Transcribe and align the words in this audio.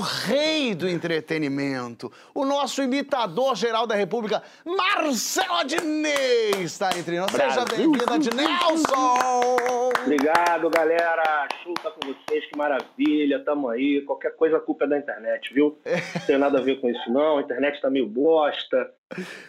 O 0.00 0.02
rei 0.02 0.74
do 0.74 0.88
entretenimento, 0.88 2.10
o 2.34 2.46
nosso 2.46 2.82
imitador 2.82 3.54
geral 3.54 3.86
da 3.86 3.94
República, 3.94 4.42
Marcelo 4.64 5.56
Adnei, 5.56 6.52
está 6.62 6.88
entre 6.98 7.20
nós. 7.20 7.30
Seja 7.30 7.66
bem-vindo, 7.66 8.10
Adnelson! 8.10 9.90
Obrigado, 10.02 10.70
galera. 10.70 11.46
Chuta 11.62 11.90
com 11.90 12.14
vocês, 12.14 12.46
que 12.46 12.56
maravilha. 12.56 13.44
Tamo 13.44 13.68
aí. 13.68 14.00
Qualquer 14.06 14.34
coisa 14.36 14.56
a 14.56 14.60
culpa 14.60 14.86
é 14.86 14.88
da 14.88 14.96
internet, 14.96 15.52
viu? 15.52 15.78
Não 15.84 16.26
tem 16.26 16.38
nada 16.38 16.60
a 16.60 16.62
ver 16.62 16.80
com 16.80 16.88
isso, 16.88 17.12
não. 17.12 17.36
A 17.36 17.42
internet 17.42 17.78
tá 17.82 17.90
meio 17.90 18.06
bosta. 18.06 18.90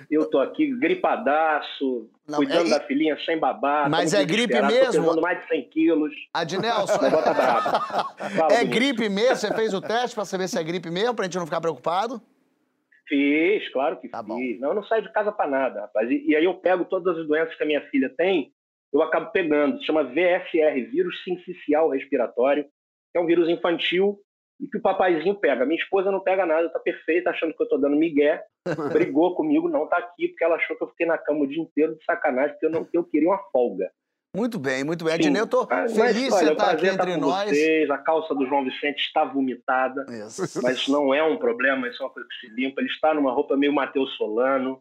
Eu 0.10 0.30
tô 0.30 0.40
aqui 0.40 0.68
gripadaço, 0.78 2.10
Não, 2.28 2.38
cuidando 2.38 2.68
é- 2.68 2.70
da 2.72 2.80
filhinha 2.82 3.18
sem 3.26 3.38
babá. 3.38 3.88
Mas 3.90 4.14
é 4.14 4.26
gripe 4.26 4.60
mesmo? 4.62 4.86
Tô 4.86 4.92
pesando 5.10 5.22
mais 5.22 5.40
de 5.42 5.48
100 5.48 5.70
quilos. 5.70 6.14
Tá 7.24 7.34
brabo. 7.34 7.70
Fala, 8.36 8.54
é 8.54 8.66
gripe 8.66 9.08
mesmo? 9.08 9.36
Você 9.36 9.54
fez 9.54 9.74
o 9.74 9.82
teste 9.82 10.16
pra 10.16 10.26
saber 10.26 10.48
se 10.48 10.58
é 10.60 10.64
gripe 10.64 10.90
mesmo, 10.90 11.14
pra 11.16 11.26
gente 11.26 11.38
não 11.38 11.46
ficar 11.46 11.62
preocupado? 11.62 12.22
Fiz, 13.08 13.68
claro 13.74 14.00
que 14.00 14.08
Tá 14.10 14.24
bom. 14.24 14.38
fiz. 14.38 14.60
Não, 14.60 14.70
eu 14.70 14.76
não 14.76 14.84
saio 14.84 15.04
de 15.04 15.12
casa 15.12 15.32
pra 15.32 15.48
nada, 15.48 15.82
rapaz. 15.82 16.10
E, 16.10 16.26
e 16.28 16.36
aí 16.36 16.46
eu 16.46 16.54
pego 16.56 16.86
todas 16.86 17.18
as 17.18 17.28
doenças 17.28 17.54
que 17.56 17.64
a 17.64 17.66
minha 17.68 17.82
filha 17.90 18.10
tem, 18.18 18.54
eu 18.94 19.02
acabo 19.02 19.32
pegando. 19.32 19.78
Se 19.80 19.86
chama 19.86 20.04
VSR, 20.04 20.82
vírus 20.90 21.24
sincicial 21.24 21.90
respiratório, 21.90 22.66
é 23.14 23.20
um 23.20 23.26
vírus 23.26 23.50
infantil 23.50 24.18
e 24.62 24.68
que 24.68 24.78
o 24.78 24.82
papaizinho 24.82 25.36
pega. 25.36 25.66
Minha 25.66 25.82
esposa 25.82 26.12
não 26.12 26.20
pega 26.20 26.46
nada, 26.46 26.70
tá 26.70 26.80
perfeita, 26.80 27.32
achando 27.32 27.54
que 27.54 27.64
eu 27.64 27.68
tô 27.68 27.78
dando 27.78 27.96
migué. 27.96 28.44
Brigou 28.94 29.36
comigo, 29.36 29.68
não 29.68 29.88
tá 29.88 29.98
aqui, 29.98 30.28
porque 30.28 30.44
ela 30.44 30.56
achou 30.56 30.78
que 30.78 30.84
eu 30.84 30.90
fiquei 30.90 31.08
na 31.08 31.18
cama 31.18 31.42
o 31.42 31.48
dia 31.48 31.62
inteiro 31.62 31.96
de 31.96 32.04
sacanagem, 32.06 32.52
porque 32.52 32.68
eu 32.68 32.70
não 32.70 32.88
eu 32.94 33.04
queria 33.04 33.28
uma 33.28 33.40
folga. 33.52 33.90
Muito 34.34 34.58
bem, 34.58 34.82
muito 34.86 35.04
bem. 35.04 35.14
Adnei, 35.16 35.42
eu 35.42 35.48
tô 35.48 35.68
Mas, 35.70 35.94
feliz 35.94 36.16
de 36.16 36.32
olha, 36.32 36.32
você 36.32 36.50
é 36.50 36.52
estar 36.54 36.64
aqui 36.64 36.82
prazer 36.82 36.92
estar 36.92 37.04
entre 37.04 37.18
nós. 37.20 37.50
Vocês. 37.50 37.90
A 37.90 37.98
calça 37.98 38.34
do 38.34 38.46
João 38.46 38.64
Vicente 38.64 39.00
está 39.00 39.26
vomitada. 39.26 40.06
Isso. 40.10 40.62
Mas 40.64 40.78
isso 40.78 40.92
não 40.92 41.14
é 41.14 41.22
um 41.22 41.38
problema, 41.38 41.86
isso 41.90 42.02
é 42.02 42.06
uma 42.06 42.14
coisa 42.14 42.30
que 42.30 42.48
se 42.48 42.54
limpa. 42.54 42.80
Ele 42.80 42.90
está 42.90 43.14
numa 43.14 43.34
roupa 43.34 43.58
meio 43.58 43.74
Matheus 43.74 44.16
Solano, 44.16 44.80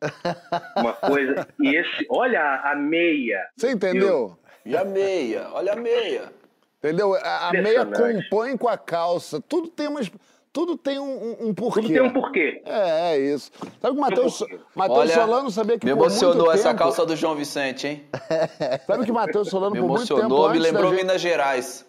uma 0.76 0.92
coisa. 0.92 1.48
E 1.60 1.74
esse, 1.74 2.06
olha 2.08 2.40
a, 2.40 2.72
a 2.72 2.76
meia. 2.76 3.44
Você 3.56 3.72
entendeu? 3.72 4.38
E 4.64 4.76
a 4.76 4.84
meia? 4.84 5.48
Olha 5.52 5.72
a 5.72 5.76
meia. 5.76 6.39
Entendeu? 6.82 7.14
A, 7.14 7.48
a 7.48 7.52
meia 7.52 7.84
compõe 7.86 8.56
com 8.56 8.68
a 8.68 8.76
calça. 8.78 9.40
Tudo 9.46 9.68
tem 9.68 9.86
umas. 9.88 10.10
Tudo 10.52 10.76
tem 10.76 10.98
um, 10.98 11.04
um, 11.04 11.48
um 11.48 11.54
porquê. 11.54 11.82
Tudo 11.82 11.92
tem 11.92 12.02
um 12.02 12.12
porquê. 12.12 12.62
É, 12.64 13.12
é 13.14 13.18
isso. 13.20 13.52
Sabe 13.80 13.94
que 13.94 13.98
o 13.98 14.00
Matheus. 14.00 14.42
Matheus 14.74 15.10
Solano 15.12 15.50
sabia 15.50 15.78
que 15.78 15.86
Me 15.86 15.92
emocionou 15.92 16.50
essa 16.50 16.70
tempo- 16.70 16.78
calça 16.80 17.06
do 17.06 17.14
João 17.14 17.36
Vicente, 17.36 17.86
hein? 17.86 18.04
Sabe 18.86 19.04
que 19.04 19.10
o 19.12 19.14
Matheus 19.14 19.48
Solano 19.48 19.74
Me 19.74 19.80
por 19.80 19.88
muito 19.88 20.06
tempo 20.08 20.20
emocionou, 20.20 20.50
me 20.50 20.58
antes 20.58 20.62
da 20.62 20.78
lembrou 20.78 20.90
gente- 20.92 21.04
Minas 21.06 21.20
Gerais. 21.20 21.86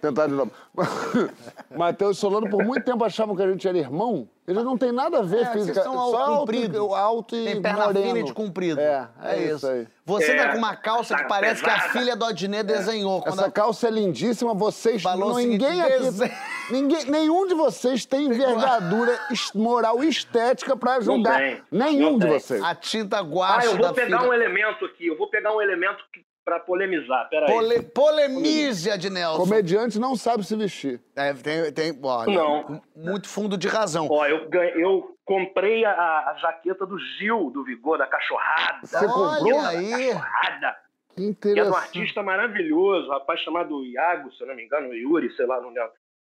Tentar 0.00 0.26
de 0.26 0.32
novo. 0.34 0.52
Matheus 1.76 2.18
Solano 2.18 2.48
por 2.48 2.64
muito 2.64 2.84
tempo 2.84 3.04
achavam 3.04 3.36
que 3.36 3.42
a 3.42 3.50
gente 3.50 3.66
era 3.66 3.76
irmão. 3.78 4.28
Eles 4.46 4.64
não 4.64 4.78
tem 4.78 4.90
nada 4.90 5.18
a 5.18 5.22
ver 5.22 5.40
É, 5.42 5.44
vocês 5.44 5.52
fisicamente. 5.66 5.84
são 5.84 5.98
alto, 5.98 6.10
Só 6.16 6.22
alto, 6.22 6.38
comprido. 6.40 6.94
alto 6.94 7.36
e 7.36 7.44
Tem 7.44 7.60
perna 7.62 7.84
moreno. 7.84 8.06
fina 8.06 8.18
e 8.18 8.22
de 8.22 8.32
comprido. 8.32 8.80
É, 8.80 9.08
é, 9.22 9.42
isso 9.52 9.66
aí. 9.66 9.86
Você 10.06 10.34
tá 10.36 10.42
É, 10.44 10.52
com 10.52 10.58
uma 10.58 10.74
calça 10.74 11.14
que 11.14 11.22
tá 11.22 11.28
parece 11.28 11.62
que 11.62 11.68
a 11.68 11.74
pesada. 11.74 11.92
filha 11.92 12.16
do 12.16 12.24
Adnê 12.24 12.62
desenhou. 12.62 13.20
Quando 13.20 13.34
Essa 13.40 13.46
a- 13.48 13.50
calça 13.50 13.88
é 13.88 13.90
lindíssima, 13.90 14.54
vocês. 14.54 15.02
Falou 15.02 15.30
não, 15.30 15.36
ninguém 15.36 15.82
aqui. 15.82 15.98
Ninguém, 16.70 17.06
nenhum 17.06 17.46
de 17.46 17.54
vocês 17.54 18.04
tem 18.04 18.26
envergadura 18.26 19.18
moral 19.54 20.04
e 20.04 20.08
estética 20.08 20.76
pra 20.76 21.00
julgar. 21.00 21.38
tem, 21.38 21.62
Nenhum 21.72 22.10
não 22.12 22.18
de 22.18 22.26
tem. 22.26 22.38
vocês. 22.40 22.62
A 22.62 22.74
tinta 22.74 23.18
Ah, 23.18 23.22
guache 23.22 23.66
eu 23.68 23.78
da 23.78 23.86
vou 23.86 23.94
pegar 23.94 24.18
filha. 24.18 24.30
um 24.30 24.34
elemento 24.34 24.84
aqui, 24.84 25.06
eu 25.06 25.16
vou 25.16 25.30
pegar 25.30 25.54
um 25.56 25.62
elemento 25.62 26.02
para 26.48 26.60
polemizar. 26.60 27.28
Peraí. 27.28 27.46
Pole... 27.52 27.82
Polemize, 27.82 28.90
Adnelson. 28.90 29.36
Comediante 29.36 29.98
não 29.98 30.16
sabe 30.16 30.42
se 30.44 30.56
vestir. 30.56 30.98
É, 31.14 31.34
tem, 31.34 31.70
tem, 31.72 32.00
olha, 32.02 32.32
Não. 32.32 32.82
muito 32.96 33.28
fundo 33.28 33.58
de 33.58 33.68
razão. 33.68 34.08
Ó, 34.10 34.24
eu, 34.26 34.48
eu 34.76 35.14
comprei 35.26 35.84
a, 35.84 35.90
a 35.92 36.36
jaqueta 36.40 36.86
do 36.86 36.98
Gil, 36.98 37.50
do 37.50 37.62
Vigor, 37.64 37.98
da 37.98 38.06
cachorrada. 38.06 38.78
Você 38.86 39.06
comprou? 39.06 39.58
Olha 39.58 39.68
aí. 39.68 39.90
Cachorrada. 39.90 40.76
Que 41.14 41.14
Que 41.16 41.20
é 41.20 41.24
um 41.26 41.30
interessante. 41.30 41.76
artista 41.76 42.22
maravilhoso, 42.22 43.08
um 43.08 43.12
rapaz 43.12 43.40
chamado 43.40 43.84
Iago, 43.84 44.32
se 44.32 44.42
eu 44.42 44.46
não 44.46 44.54
me 44.56 44.64
engano, 44.64 44.94
Yuri, 44.94 45.30
sei 45.36 45.44
lá, 45.44 45.60
não 45.60 45.68
lembro. 45.68 45.90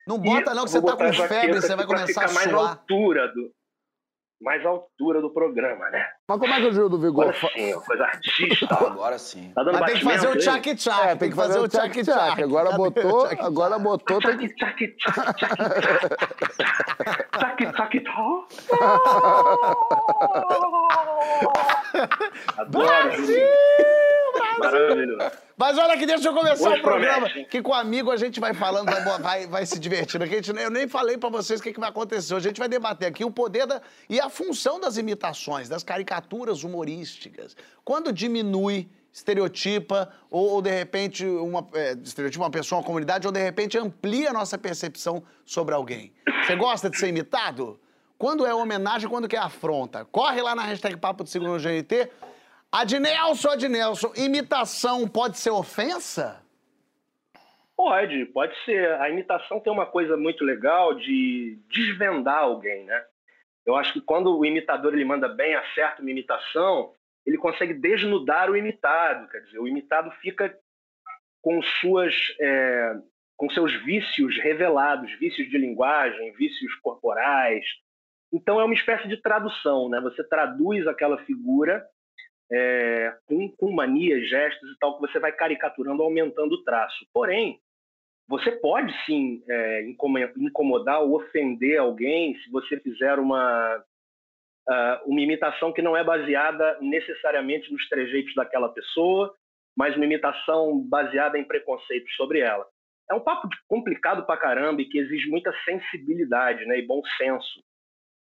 Não 0.09 0.19
bota 0.19 0.55
não, 0.55 0.65
que 0.65 0.71
E 0.71 0.73
você 0.73 0.83
tá 0.83 0.97
com 0.97 1.13
febre, 1.13 1.61
você 1.61 1.77
vai 1.77 1.87
começar 1.87 2.25
a 2.25 2.29
ficar 2.29 2.33
mais 2.35 2.51
suar. 2.51 2.71
altura 2.71 3.29
do 3.29 3.53
mais 4.41 4.65
altura 4.65 5.21
do 5.21 5.31
programa, 5.33 5.91
né? 5.91 6.07
Mas 6.29 6.39
como 6.39 6.53
é 6.53 6.61
que 6.61 6.67
o 6.67 6.73
Gil 6.73 6.89
do 6.89 6.99
Vigor 6.99 7.29
Agora 7.29 7.37
sim, 7.53 7.75
ó, 7.75 7.81
coisa 7.81 8.05
artista. 8.05 8.75
Agora 8.87 9.19
sim. 9.19 9.53
Tá 9.55 9.63
dando 9.63 9.79
Mas 9.81 9.93
tem 9.93 10.01
que 10.01 10.05
fazer 10.05 10.27
o 10.29 10.31
batimento 10.35 10.51
aí? 10.51 10.63
tchac 10.63 10.75
tchac. 10.77 11.09
É, 11.09 11.17
tem 11.17 11.31
que 11.31 11.37
fazer 11.37 11.59
o 11.59 11.69
tchac 11.69 12.03
tchac. 12.03 12.43
Agora 12.43 12.73
botou, 12.73 13.27
agora 13.27 13.79
botou, 13.79 14.19
tem 14.21 14.39
que. 14.39 14.55
Tchac, 14.55 14.97
tchac, 14.97 15.35
tchac, 15.35 15.57
tchac, 17.39 17.73
tchac, 17.73 18.01
tchac. 18.01 18.05
Adoro. 22.57 22.87
Brasil! 22.87 23.47
Maravilhoso. 24.61 25.31
Mas 25.57 25.77
olha 25.77 25.95
aqui, 25.95 26.07
deixa 26.07 26.29
eu 26.29 26.35
começar 26.35 26.71
Hoje 26.71 26.81
o 26.81 26.83
programa. 26.83 27.27
promete? 27.27 27.51
Que 27.51 27.61
com 27.61 27.75
amigo 27.75 28.11
a 28.11 28.17
gente 28.17 28.41
vai 28.41 28.55
falando, 28.55 28.87
vai, 28.87 29.19
vai, 29.21 29.47
vai 29.47 29.67
se 29.67 29.79
divertindo. 29.79 30.25
aqui. 30.25 30.35
A 30.35 30.43
gente, 30.43 30.59
eu 30.59 30.71
nem 30.71 30.89
falei 30.89 31.19
pra 31.19 31.29
vocês 31.29 31.61
o 31.61 31.63
que, 31.63 31.73
que 31.73 31.81
vai 31.81 31.89
acontecer. 31.91 32.35
A 32.35 32.41
gente 32.41 32.59
vai 32.59 32.69
debater 32.69 33.09
aqui 33.09 33.25
o 33.25 33.31
poder 33.31 33.67
da, 33.67 33.83
e 34.09 34.21
a 34.21 34.29
função 34.29 34.81
das 34.81 34.97
imitações, 34.97 35.69
das 35.69 35.83
caricaturas 35.83 36.65
humorísticas. 36.65 37.57
Quando 37.85 38.13
diminui, 38.13 38.89
estereotipa, 39.13 40.09
ou, 40.31 40.51
ou, 40.51 40.63
de 40.63 40.71
repente 40.71 41.27
uma, 41.27 41.67
é, 41.75 41.97
estereotipa 42.03 42.45
uma 42.45 42.51
pessoa, 42.51 42.79
uma 42.79 42.87
comunidade, 42.87 43.27
ou 43.27 43.33
de 43.33 43.43
repente 43.43 43.77
amplia 43.77 44.31
a 44.31 44.33
nossa 44.33 44.57
percepção 44.57 45.23
sobre 45.45 45.75
alguém. 45.75 46.13
Você 46.47 46.57
gosta 46.57 46.89
de 46.89 46.97
ser 46.97 47.09
imitado? 47.09 47.79
Quando 48.17 48.47
é 48.47 48.55
homenagem, 48.55 49.09
quando 49.09 49.27
que 49.27 49.35
é 49.35 49.39
afronta? 49.39 50.05
Corre 50.05 50.43
lá 50.43 50.55
na 50.55 50.63
hashtag 50.63 50.97
Papo 50.97 51.25
de 51.25 51.31
Segundo 51.31 51.59
GNT. 51.59 52.11
Adnelson, 52.73 53.51
Adnelson, 53.51 54.13
imitação 54.17 55.09
pode 55.09 55.39
ser 55.39 55.51
ofensa? 55.51 56.41
Pode, 57.77 58.27
pode 58.27 58.55
ser. 58.65 58.93
A 59.01 59.11
imitação 59.11 59.59
tem 59.59 59.73
uma 59.73 59.87
coisa 59.87 60.17
muito 60.17 60.45
legal 60.45 60.95
de 60.95 61.59
desvendar 61.69 62.39
alguém, 62.39 62.85
né? 62.85 63.05
Eu 63.67 63.75
acho 63.75 63.93
que 63.93 64.01
quando 64.01 64.39
o 64.39 64.45
imitador 64.45 64.95
ele 64.95 65.05
manda 65.05 65.29
bem, 65.29 65.55
acerta 65.55 66.01
uma 66.01 66.11
imitação, 66.11 66.95
ele 67.27 67.37
consegue 67.37 67.75
desnudar 67.75 68.51
o 68.51 68.57
imitado. 68.57 69.29
Quer 69.29 69.41
dizer, 69.41 69.59
o 69.59 69.67
imitado 69.67 70.11
fica 70.23 70.57
com 71.43 71.61
suas 71.63 72.15
é, 72.41 72.97
com 73.37 73.51
seus 73.51 73.73
vícios 73.83 74.37
revelados, 74.37 75.11
vícios 75.19 75.49
de 75.49 75.59
linguagem, 75.59 76.33
vícios 76.33 76.75
corporais. 76.77 77.65
Então 78.33 78.61
é 78.61 78.65
uma 78.65 78.75
espécie 78.75 79.09
de 79.09 79.17
tradução, 79.17 79.89
né? 79.89 80.01
Você 80.03 80.23
traduz 80.23 80.87
aquela 80.87 81.19
figura 81.25 81.85
é, 82.53 83.17
com, 83.27 83.49
com 83.57 83.73
manias, 83.73 84.29
gestos 84.29 84.71
e 84.71 84.79
tal, 84.79 84.97
que 84.97 85.07
você 85.07 85.19
vai 85.19 85.33
caricaturando, 85.33 86.03
aumentando 86.03 86.55
o 86.55 86.65
traço. 86.65 87.07
Porém, 87.13 87.61
você 88.29 88.53
pode 88.53 88.93
sim 89.05 89.43
é, 89.49 89.83
incomodar 90.37 91.03
ou 91.03 91.17
ofender 91.17 91.79
alguém 91.79 92.37
se 92.39 92.51
você 92.51 92.79
fizer 92.79 93.19
uma, 93.19 93.85
uh, 94.69 95.11
uma 95.11 95.21
imitação 95.21 95.73
que 95.73 95.83
não 95.83 95.97
é 95.97 96.05
baseada 96.05 96.79
necessariamente 96.81 97.73
nos 97.73 97.89
trejeitos 97.89 98.33
daquela 98.35 98.69
pessoa, 98.69 99.35
mas 99.77 99.97
uma 99.97 100.05
imitação 100.05 100.81
baseada 100.81 101.39
em 101.39 101.45
preconceitos 101.45 102.15
sobre 102.15 102.41
ela. 102.41 102.67
É 103.11 103.15
um 103.15 103.21
papo 103.21 103.49
complicado 103.67 104.25
pra 104.25 104.37
caramba 104.37 104.81
e 104.81 104.85
que 104.85 104.99
exige 104.99 105.29
muita 105.29 105.53
sensibilidade 105.65 106.65
né, 106.67 106.79
e 106.79 106.87
bom 106.87 107.03
senso. 107.17 107.61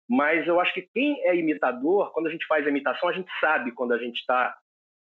Mas 0.10 0.48
eu 0.48 0.60
acho 0.60 0.74
que 0.74 0.82
quem 0.82 1.22
é 1.28 1.36
imitador, 1.36 2.12
quando 2.12 2.28
a 2.28 2.32
gente 2.32 2.46
faz 2.48 2.66
a 2.66 2.70
imitação, 2.70 3.10
a 3.10 3.14
gente 3.14 3.30
sabe 3.40 3.72
quando 3.72 3.94
a 3.94 3.98
gente 4.00 4.18
está 4.18 4.58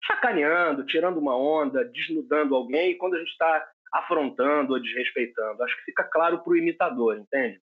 sacaneando, 0.06 0.86
tirando 0.86 1.18
uma 1.18 1.36
onda, 1.36 1.84
desnudando 1.84 2.54
alguém, 2.54 2.92
e 2.92 2.94
quando 2.94 3.14
a 3.14 3.18
gente 3.18 3.30
está 3.30 3.66
afrontando 3.92 4.72
ou 4.72 4.80
desrespeitando. 4.80 5.62
Acho 5.62 5.76
que 5.78 5.84
fica 5.84 6.04
claro 6.04 6.38
para 6.38 6.52
o 6.52 6.56
imitador, 6.56 7.16
entende? 7.16 7.60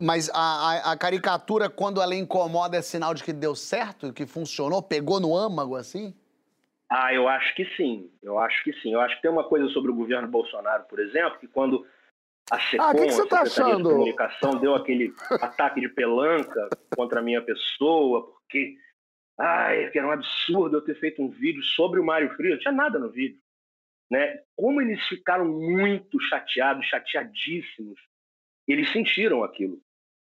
Mas 0.00 0.30
a, 0.30 0.36
a, 0.36 0.92
a, 0.92 0.96
caricatura, 0.96 1.68
quando 1.70 2.00
ela 2.00 2.14
incomoda, 2.14 2.76
é 2.76 2.82
sinal 2.82 3.14
de 3.14 3.22
que 3.22 3.32
deu 3.32 3.54
certo, 3.54 4.12
que 4.12 4.26
funcionou, 4.26 4.82
pegou 4.82 5.20
no 5.20 5.36
âmago, 5.36 5.76
assim? 5.76 6.14
Ah, 6.90 7.14
eu 7.14 7.28
acho 7.28 7.54
que 7.54 7.64
sim. 7.76 8.10
Eu 8.22 8.38
acho 8.38 8.62
que 8.64 8.72
sim. 8.80 8.92
Eu 8.92 9.00
acho 9.00 9.16
que 9.16 9.22
tem 9.22 9.30
uma 9.30 9.44
coisa 9.44 9.68
sobre 9.68 9.90
o 9.90 9.94
governo 9.94 10.28
Bolsonaro, 10.28 10.84
por 10.84 10.98
exemplo, 10.98 11.38
que 11.38 11.46
quando 11.46 11.86
a 12.50 12.60
SECOM, 12.60 12.84
ah, 12.84 12.94
que 12.94 13.06
que 13.06 13.12
você 13.12 13.22
a 13.22 13.26
tá 13.26 13.46
Secretaria 13.46 13.74
achando? 13.74 13.88
de 13.88 13.94
Comunicação, 13.94 14.60
deu 14.60 14.74
aquele 14.74 15.14
ataque 15.40 15.80
de 15.80 15.88
pelanca 15.88 16.68
contra 16.94 17.20
a 17.20 17.22
minha 17.22 17.40
pessoa, 17.40 18.26
porque 18.32 18.76
ai, 19.38 19.90
que 19.90 19.98
era 19.98 20.08
um 20.08 20.12
absurdo 20.12 20.76
eu 20.76 20.82
ter 20.82 20.98
feito 20.98 21.22
um 21.22 21.28
vídeo 21.28 21.62
sobre 21.62 22.00
o 22.00 22.04
Mário 22.04 22.34
Frias. 22.36 22.54
Não 22.54 22.60
tinha 22.60 22.72
nada 22.72 22.98
no 22.98 23.10
vídeo. 23.10 23.38
Né? 24.10 24.40
Como 24.56 24.80
eles 24.80 25.02
ficaram 25.08 25.46
muito 25.46 26.20
chateados, 26.20 26.86
chateadíssimos, 26.86 27.98
eles 28.68 28.92
sentiram 28.92 29.42
aquilo. 29.42 29.80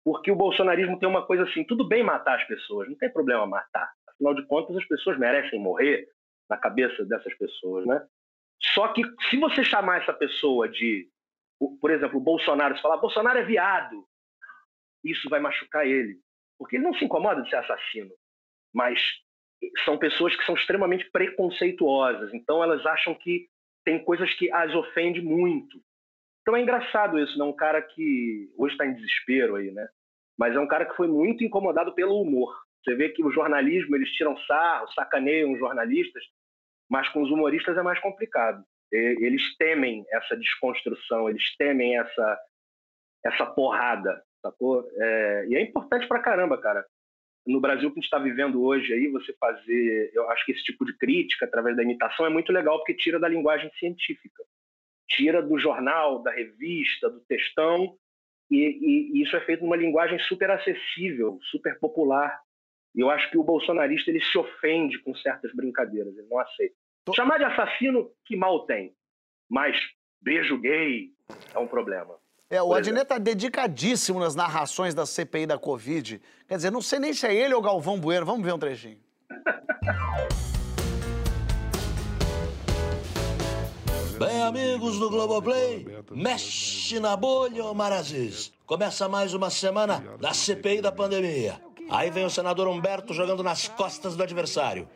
Porque 0.04 0.30
o 0.30 0.36
bolsonarismo 0.36 0.98
tem 0.98 1.08
uma 1.08 1.26
coisa 1.26 1.44
assim: 1.44 1.64
tudo 1.64 1.86
bem 1.86 2.02
matar 2.02 2.36
as 2.36 2.44
pessoas, 2.46 2.88
não 2.88 2.96
tem 2.96 3.10
problema 3.10 3.46
matar. 3.46 3.92
Afinal 4.08 4.34
de 4.34 4.46
contas, 4.46 4.76
as 4.76 4.86
pessoas 4.86 5.18
merecem 5.18 5.58
morrer 5.58 6.08
na 6.48 6.56
cabeça 6.56 7.04
dessas 7.04 7.34
pessoas, 7.34 7.86
né? 7.86 8.06
Só 8.60 8.88
que 8.88 9.02
se 9.28 9.36
você 9.38 9.64
chamar 9.64 10.02
essa 10.02 10.12
pessoa 10.12 10.68
de, 10.68 11.08
por 11.80 11.90
exemplo, 11.90 12.18
o 12.18 12.22
Bolsonaro, 12.22 12.76
se 12.76 12.82
falar 12.82 12.96
Bolsonaro 12.96 13.38
é 13.38 13.44
viado, 13.44 14.04
isso 15.04 15.28
vai 15.28 15.40
machucar 15.40 15.86
ele. 15.86 16.18
Porque 16.58 16.76
ele 16.76 16.84
não 16.84 16.94
se 16.94 17.04
incomoda 17.04 17.42
de 17.42 17.50
ser 17.50 17.56
assassino. 17.56 18.10
Mas 18.72 19.00
são 19.84 19.98
pessoas 19.98 20.34
que 20.36 20.44
são 20.44 20.54
extremamente 20.54 21.08
preconceituosas. 21.10 22.32
Então 22.34 22.62
elas 22.62 22.84
acham 22.86 23.14
que 23.14 23.48
tem 23.84 24.02
coisas 24.02 24.32
que 24.34 24.50
as 24.52 24.74
ofende 24.74 25.20
muito. 25.20 25.80
Então 26.42 26.56
é 26.56 26.60
engraçado 26.60 27.18
isso, 27.18 27.38
né? 27.38 27.44
Um 27.44 27.54
cara 27.54 27.80
que 27.80 28.50
hoje 28.56 28.74
está 28.74 28.86
em 28.86 28.94
desespero 28.94 29.56
aí, 29.56 29.70
né? 29.70 29.86
Mas 30.38 30.54
é 30.54 30.60
um 30.60 30.66
cara 30.66 30.84
que 30.84 30.96
foi 30.96 31.06
muito 31.06 31.44
incomodado 31.44 31.94
pelo 31.94 32.20
humor. 32.20 32.54
Você 32.82 32.94
vê 32.94 33.08
que 33.08 33.24
o 33.24 33.30
jornalismo, 33.30 33.96
eles 33.96 34.10
tiram 34.10 34.36
sarro, 34.38 34.92
sacaneiam 34.92 35.52
os 35.52 35.58
jornalistas, 35.58 36.22
mas 36.90 37.08
com 37.08 37.22
os 37.22 37.30
humoristas 37.30 37.76
é 37.78 37.82
mais 37.82 37.98
complicado. 38.00 38.62
Eles 38.96 39.56
temem 39.56 40.04
essa 40.10 40.36
desconstrução, 40.36 41.28
eles 41.28 41.56
temem 41.56 41.98
essa, 41.98 42.38
essa 43.24 43.46
porrada, 43.46 44.22
sacou? 44.40 44.88
É, 44.96 45.46
e 45.48 45.56
é 45.56 45.60
importante 45.60 46.06
pra 46.06 46.22
caramba, 46.22 46.58
cara. 46.58 46.84
No 47.46 47.60
Brasil 47.60 47.90
que 47.90 47.98
a 47.98 48.00
gente 48.00 48.04
está 48.04 48.18
vivendo 48.18 48.62
hoje, 48.62 48.92
aí 48.92 49.08
você 49.08 49.34
fazer, 49.34 50.10
eu 50.14 50.30
acho 50.30 50.46
que 50.46 50.52
esse 50.52 50.62
tipo 50.62 50.84
de 50.84 50.96
crítica 50.96 51.44
através 51.44 51.76
da 51.76 51.82
imitação 51.82 52.24
é 52.24 52.30
muito 52.30 52.52
legal 52.52 52.78
porque 52.78 52.94
tira 52.94 53.18
da 53.18 53.28
linguagem 53.28 53.70
científica, 53.78 54.42
tira 55.08 55.42
do 55.42 55.58
jornal, 55.58 56.22
da 56.22 56.30
revista, 56.30 57.10
do 57.10 57.20
textão 57.20 57.98
e, 58.50 58.56
e, 58.56 59.18
e 59.18 59.22
isso 59.22 59.36
é 59.36 59.40
feito 59.40 59.62
numa 59.62 59.76
linguagem 59.76 60.18
super 60.20 60.50
acessível, 60.50 61.38
super 61.50 61.78
popular. 61.78 62.40
E 62.94 63.00
eu 63.00 63.10
acho 63.10 63.28
que 63.30 63.36
o 63.36 63.42
bolsonarista 63.42 64.10
ele 64.10 64.22
se 64.22 64.38
ofende 64.38 64.98
com 65.00 65.14
certas 65.16 65.52
brincadeiras, 65.52 66.16
ele 66.16 66.28
não 66.28 66.38
aceita. 66.38 66.76
Chamar 67.12 67.38
de 67.38 67.44
assassino, 67.44 68.10
que 68.24 68.36
mal 68.36 68.64
tem. 68.66 68.94
Mas 69.50 69.76
beijo 70.22 70.58
gay 70.58 71.10
é 71.52 71.58
um 71.58 71.66
problema. 71.66 72.14
É, 72.48 72.62
o 72.62 72.72
Adnet 72.72 73.02
está 73.02 73.18
dedicadíssimo 73.18 74.20
nas 74.20 74.34
narrações 74.34 74.94
da 74.94 75.04
CPI 75.04 75.46
da 75.46 75.58
Covid. 75.58 76.20
Quer 76.46 76.56
dizer, 76.56 76.70
não 76.70 76.80
sei 76.80 76.98
nem 76.98 77.12
se 77.12 77.26
é 77.26 77.34
ele 77.34 77.52
ou 77.52 77.60
Galvão 77.60 77.98
Bueno. 77.98 78.24
Vamos 78.24 78.44
ver 78.44 78.54
um 78.54 78.58
trechinho. 78.58 78.98
Bem, 84.18 84.42
amigos 84.42 84.98
do 85.00 85.10
Globoplay, 85.10 85.84
mexe 86.12 87.00
na 87.00 87.16
bolha, 87.16 87.64
Omar 87.64 87.92
Aziz. 87.92 88.52
Começa 88.64 89.08
mais 89.08 89.34
uma 89.34 89.50
semana 89.50 89.98
da 90.20 90.32
CPI 90.32 90.80
da 90.80 90.92
pandemia. 90.92 91.60
Aí 91.90 92.10
vem 92.10 92.24
o 92.24 92.30
senador 92.30 92.68
Humberto 92.68 93.12
jogando 93.12 93.42
nas 93.42 93.66
costas 93.66 94.14
do 94.16 94.22
adversário. 94.22 94.88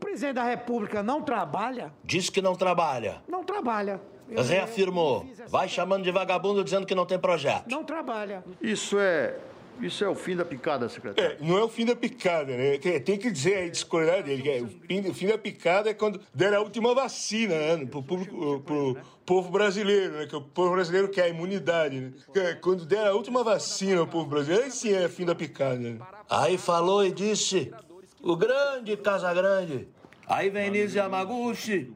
O 0.00 0.06
presidente 0.10 0.36
da 0.36 0.44
República 0.44 1.02
não 1.02 1.20
trabalha? 1.20 1.92
Diz 2.02 2.30
que 2.30 2.40
não 2.40 2.54
trabalha. 2.54 3.22
Não 3.28 3.44
trabalha. 3.44 4.00
Eu 4.30 4.42
Reafirmou. 4.42 5.26
Vai 5.46 5.68
chamando 5.68 6.04
de 6.04 6.10
vagabundo 6.10 6.64
dizendo 6.64 6.86
que 6.86 6.94
não 6.94 7.04
tem 7.04 7.18
projeto. 7.18 7.68
Não 7.68 7.84
trabalha. 7.84 8.42
Isso 8.62 8.98
é. 8.98 9.36
Isso 9.78 10.02
é 10.02 10.08
o 10.08 10.14
fim 10.14 10.34
da 10.34 10.44
picada, 10.44 10.88
secretário. 10.88 11.32
É, 11.32 11.36
não 11.44 11.58
é 11.58 11.62
o 11.62 11.68
fim 11.68 11.84
da 11.84 11.94
picada, 11.94 12.56
né? 12.56 12.78
Tem, 12.78 13.00
tem 13.00 13.18
que 13.18 13.30
dizer 13.30 13.56
aí, 13.56 13.70
discordar 13.70 14.22
dele, 14.22 14.42
que 14.42 14.48
é, 14.48 14.62
o, 14.62 14.68
fim, 14.68 15.00
o, 15.08 15.14
fim, 15.14 15.26
da 15.26 15.38
picada 15.38 15.90
é 15.90 15.94
quando 15.94 16.20
der 16.34 16.52
a 16.54 16.60
última 16.60 16.94
vacina, 16.94 17.54
né? 17.54 17.86
Pro, 17.86 18.02
público, 18.02 18.60
pro 18.60 18.96
povo 19.24 19.50
brasileiro, 19.50 20.14
né? 20.14 20.26
Que 20.26 20.36
o 20.36 20.42
povo 20.42 20.72
brasileiro 20.72 21.08
quer 21.08 21.24
a 21.24 21.28
imunidade, 21.28 21.98
né? 21.98 22.12
É, 22.36 22.54
quando 22.54 22.86
der 22.86 23.06
a 23.06 23.14
última 23.14 23.42
vacina 23.42 24.00
ao 24.00 24.06
povo 24.06 24.26
brasileiro, 24.28 24.64
aí 24.64 24.70
sim 24.70 24.92
é 24.92 25.08
fim 25.08 25.24
da 25.26 25.34
picada. 25.34 25.76
Né? 25.76 25.98
Aí 26.28 26.58
falou 26.58 27.04
e 27.04 27.10
disse 27.10 27.72
o 28.22 28.36
grande 28.36 28.96
Casagrande. 28.96 29.88
Aí 30.26 30.48
vem 30.50 30.70
Nise 30.70 30.98
Yamaguchi, 30.98 31.92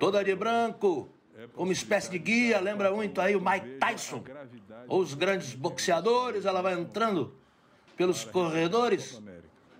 toda 0.00 0.24
de 0.24 0.34
branco, 0.34 1.08
uma 1.56 1.72
espécie 1.72 2.10
de 2.10 2.18
guia, 2.18 2.60
lembra 2.60 2.90
muito 2.90 3.20
aí 3.20 3.36
o 3.36 3.40
Mike 3.40 3.78
Tyson, 3.78 4.24
ou 4.88 5.00
os 5.00 5.14
grandes 5.14 5.54
boxeadores, 5.54 6.44
ela 6.44 6.60
vai 6.60 6.74
entrando 6.74 7.34
pelos 7.96 8.24
corredores. 8.24 9.22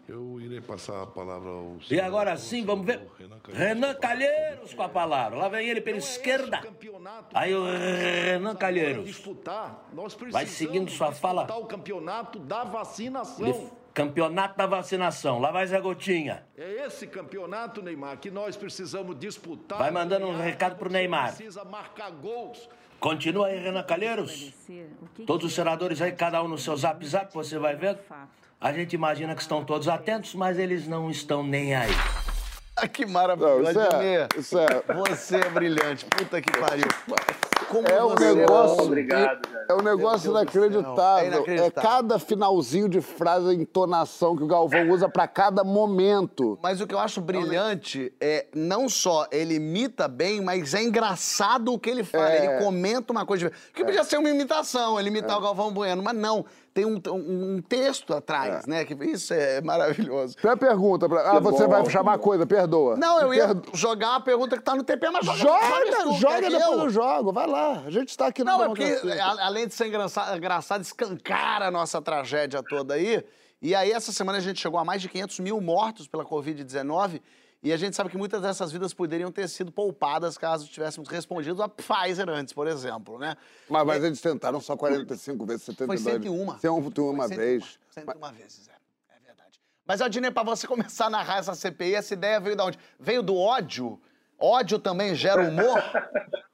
Eu 0.09 0.41
irei 0.41 0.61
passar 0.61 1.03
a 1.03 1.07
palavra 1.07 1.51
ao 1.51 1.77
E 1.91 2.01
agora 2.01 2.35
sim, 2.39 2.65
vamos 2.65 2.87
ver. 2.87 3.07
Renan 3.53 3.95
Calheiros 3.95 4.73
com 4.73 4.83
a 4.83 4.89
palavra. 4.89 5.37
Lá 5.37 5.49
vem 5.51 5.69
ele 5.69 5.83
pela 5.83 5.99
esquerda. 5.99 6.63
Aí 7.35 7.55
o 7.55 7.65
Renan 7.65 8.57
Calheiros. 8.57 9.23
Vai 10.33 10.47
seguindo 10.47 10.91
sua 10.91 11.13
fala. 11.13 11.45
o 11.59 11.67
campeonato 11.67 12.39
da 12.39 12.65
vacinação. 12.65 13.71
Campeonato 13.99 14.57
da 14.57 14.65
vacinação. 14.65 15.41
Lá 15.41 15.51
vai 15.51 15.67
Zé 15.67 15.81
Gotinha. 15.81 16.45
É 16.57 16.87
esse 16.87 17.05
campeonato, 17.05 17.83
Neymar, 17.83 18.17
que 18.19 18.31
nós 18.31 18.57
precisamos 18.57 19.19
disputar. 19.19 19.77
Vai 19.77 19.91
mandando 19.91 20.29
um 20.29 20.41
recado 20.41 20.77
pro 20.77 20.89
Neymar. 20.89 21.35
Precisa 21.35 21.65
marcar 21.65 22.09
gols. 22.13 22.69
Continua 23.01 23.49
aí, 23.49 23.59
Renan 23.59 23.83
Calheiros. 23.83 24.53
Todos 25.27 25.47
os 25.47 25.53
senadores 25.53 26.01
aí, 26.01 26.13
cada 26.13 26.41
um 26.41 26.47
no 26.47 26.57
seu 26.57 26.77
zap 26.77 27.05
zap, 27.05 27.35
você 27.35 27.59
vai 27.59 27.75
ver. 27.75 27.99
A 28.61 28.73
gente 28.73 28.93
imagina 28.93 29.35
que 29.35 29.43
estão 29.43 29.65
todos 29.65 29.89
atentos, 29.89 30.33
mas 30.33 30.61
eles 30.61 30.87
não 30.87 31.11
estão 31.11 31.43
nem 31.43 31.75
aí. 31.75 31.91
Ah, 32.77 32.87
que 32.87 33.05
Não, 33.05 33.63
isso 33.69 33.81
é- 33.81 34.29
isso 34.39 34.59
é- 34.61 34.95
Você 34.95 35.37
é 35.39 35.51
brilhante, 35.51 36.05
puta 36.05 36.41
que 36.41 36.53
pariu. 36.57 36.87
Como 37.69 37.87
É 37.87 38.03
um 38.03 38.09
você 38.11 38.25
é 38.25 38.35
negócio, 38.35 38.77
bom. 38.77 38.83
Obrigado, 38.85 39.49
é 39.69 39.75
um 39.75 39.83
negócio 39.83 40.31
inacreditável. 40.31 41.25
é 41.25 41.27
inacreditável. 41.27 41.65
É 41.67 41.71
cada 41.71 42.19
finalzinho 42.19 42.89
de 42.89 43.01
frase, 43.01 43.51
a 43.51 43.55
entonação 43.55 44.37
que 44.37 44.43
o 44.43 44.47
Galvão 44.47 44.91
usa 44.91 45.09
pra 45.09 45.29
cada 45.29 45.63
momento. 45.63 46.59
Mas 46.63 46.81
o 46.81 46.87
que 46.87 46.95
eu 46.95 46.99
acho 46.99 47.21
brilhante 47.21 48.13
é 48.21 48.47
não 48.55 48.89
só 48.89 49.27
ele 49.31 49.55
imita 49.57 50.09
bem, 50.09 50.41
mas 50.41 50.73
é 50.75 50.83
engraçado 50.83 51.73
o 51.73 51.79
que 51.79 51.91
ele 51.91 52.05
fala. 52.05 52.33
É. 52.33 52.45
Ele 52.45 52.65
comenta 52.65 53.13
uma 53.13 53.27
coisa. 53.27 53.53
Que 53.75 53.85
podia 53.85 54.05
ser 54.05 54.17
uma 54.19 54.31
imitação, 54.31 54.99
ele 54.99 55.09
imitar 55.09 55.37
o 55.37 55.41
Galvão 55.41 55.73
Bueno, 55.73 56.03
mas 56.03 56.17
não. 56.17 56.45
Tem 56.79 56.85
um, 56.87 57.01
um- 57.09 57.57
um 57.57 57.61
texto 57.61 58.15
atrás, 58.15 58.65
né? 58.65 58.85
Que 58.85 58.95
isso 59.07 59.35
é 59.35 59.61
maravilhoso. 59.61 60.37
Tem 60.37 60.49
uma 60.49 60.57
pergunta. 60.57 61.09
Pra... 61.09 61.33
Ah, 61.33 61.41
você 61.41 61.65
bom, 61.65 61.71
vai 61.71 61.91
chamar 61.91 62.19
coisa, 62.19 62.47
perdoa. 62.47 62.97
Não, 62.97 63.21
eu 63.21 63.35
ia 63.35 63.47
Perdo- 63.47 63.71
jogar 63.75 64.15
a 64.15 64.21
pergunta 64.21 64.57
que 64.57 64.63
tá 64.63 64.77
no 64.77 64.85
TP, 64.85 65.11
mas 65.11 65.27
joga, 65.27 65.39
Joga, 65.39 66.03
tu, 66.05 66.13
joga 66.21 66.41
depois 66.49 66.63
eu. 66.63 66.79
do 66.79 66.89
jogo. 66.91 67.33
Vai 67.33 67.49
lá. 67.49 67.83
A 67.85 67.91
gente 67.91 68.17
tá 68.17 68.29
aqui 68.29 68.45
na 68.45 68.53
Não, 68.53 68.63
é 68.63 68.67
porque, 68.69 68.85
a- 68.85 69.47
além 69.47 69.67
de 69.67 69.75
ser 69.75 69.89
engraçado, 69.89 70.37
engraçado, 70.37 70.83
escancara 70.83 71.67
a 71.67 71.71
nossa 71.73 72.01
tragédia 72.01 72.63
toda 72.63 72.95
aí. 72.95 73.25
E 73.61 73.75
aí, 73.75 73.91
essa 73.91 74.13
semana 74.13 74.39
a 74.39 74.41
gente 74.41 74.61
chegou 74.61 74.79
a 74.79 74.85
mais 74.85 75.03
de 75.03 75.09
500 75.09 75.41
mil 75.41 75.61
mortos 75.61 76.07
pela 76.07 76.25
Covid-19. 76.25 77.21
E 77.63 77.73
a 77.73 77.77
gente 77.77 77.97
sabe 77.97 78.09
que 78.09 78.17
muitas 78.17 78.41
dessas 78.41 78.71
vidas 78.71 78.95
poderiam 78.95 79.33
ter 79.33 79.49
sido 79.49 79.73
poupadas 79.73 80.39
caso 80.39 80.69
tivéssemos 80.69 81.09
respondido 81.09 81.61
a 81.61 81.69
Pfizer 81.69 82.29
antes, 82.29 82.53
por 82.53 82.69
exemplo, 82.69 83.19
né? 83.19 83.37
Mas, 83.69 83.85
mas 83.85 84.05
eles 84.05 84.21
tentaram 84.21 84.61
só 84.61 84.77
45 84.77 85.45
vezes, 85.45 85.63
72. 85.65 86.03
Foi 86.03 86.13
101. 86.13 86.59
101 86.59 87.17
Foi 87.17 87.37
vez. 87.37 87.79
101 87.91 88.33
vezes, 88.33 88.69
é. 88.69 88.73
É 89.17 89.27
verdade. 89.27 89.61
Mas, 89.85 90.01
Aldinei, 90.01 90.31
pra 90.31 90.45
você 90.45 90.67
começar 90.69 91.07
a 91.07 91.11
narrar 91.11 91.39
essa 91.39 91.55
CPI, 91.55 91.97
essa 91.97 92.15
ideia 92.15 92.39
veio 92.39 92.55
de 92.55 92.63
onde? 92.63 92.79
Veio 92.99 93.23
do 93.25 93.37
ódio? 93.37 94.01
Ódio 94.39 94.79
também 94.79 95.17
gera 95.17 95.43
humor? 95.43 95.83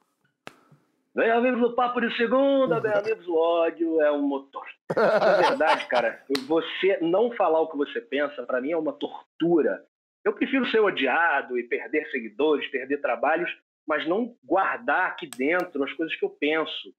Bem, 1.14 1.30
amigos 1.30 1.60
do 1.60 1.76
Papo 1.76 2.00
de 2.00 2.12
Segunda, 2.16 2.80
bem, 2.80 2.92
amigos, 2.92 3.24
o 3.28 3.36
ódio 3.36 4.00
é 4.00 4.10
um 4.10 4.22
motor. 4.22 4.66
Na 4.96 5.42
verdade, 5.48 5.86
cara, 5.86 6.20
você 6.48 6.98
não 7.00 7.30
falar 7.36 7.60
o 7.60 7.68
que 7.68 7.76
você 7.76 8.00
pensa, 8.00 8.42
pra 8.42 8.60
mim 8.60 8.72
é 8.72 8.76
uma 8.76 8.92
tortura. 8.92 9.84
Eu 10.24 10.32
prefiro 10.32 10.66
ser 10.70 10.80
odiado 10.80 11.58
e 11.58 11.64
perder 11.64 12.10
seguidores, 12.10 12.66
perder 12.68 13.00
trabalhos, 13.00 13.50
mas 13.86 14.06
não 14.08 14.34
guardar 14.42 15.10
aqui 15.10 15.26
dentro 15.26 15.82
as 15.84 15.92
coisas 15.92 16.14
que 16.16 16.24
eu 16.24 16.30
penso. 16.30 16.94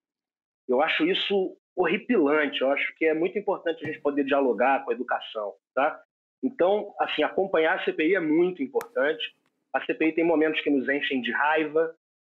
Eu 0.67 0.81
acho 0.81 1.05
isso 1.05 1.57
horripilante. 1.75 2.61
Eu 2.61 2.71
acho 2.71 2.93
que 2.95 3.05
é 3.05 3.13
muito 3.13 3.37
importante 3.37 3.83
a 3.83 3.87
gente 3.87 4.01
poder 4.01 4.23
dialogar 4.23 4.83
com 4.83 4.91
a 4.91 4.93
educação, 4.93 5.53
tá? 5.73 5.99
Então, 6.43 6.93
assim, 6.99 7.23
acompanhar 7.23 7.79
a 7.79 7.83
CPI 7.83 8.15
é 8.15 8.19
muito 8.19 8.61
importante. 8.61 9.35
A 9.73 9.83
CPI 9.83 10.13
tem 10.13 10.23
momentos 10.23 10.61
que 10.61 10.69
nos 10.69 10.87
enchem 10.87 11.21
de 11.21 11.31
raiva, 11.31 11.95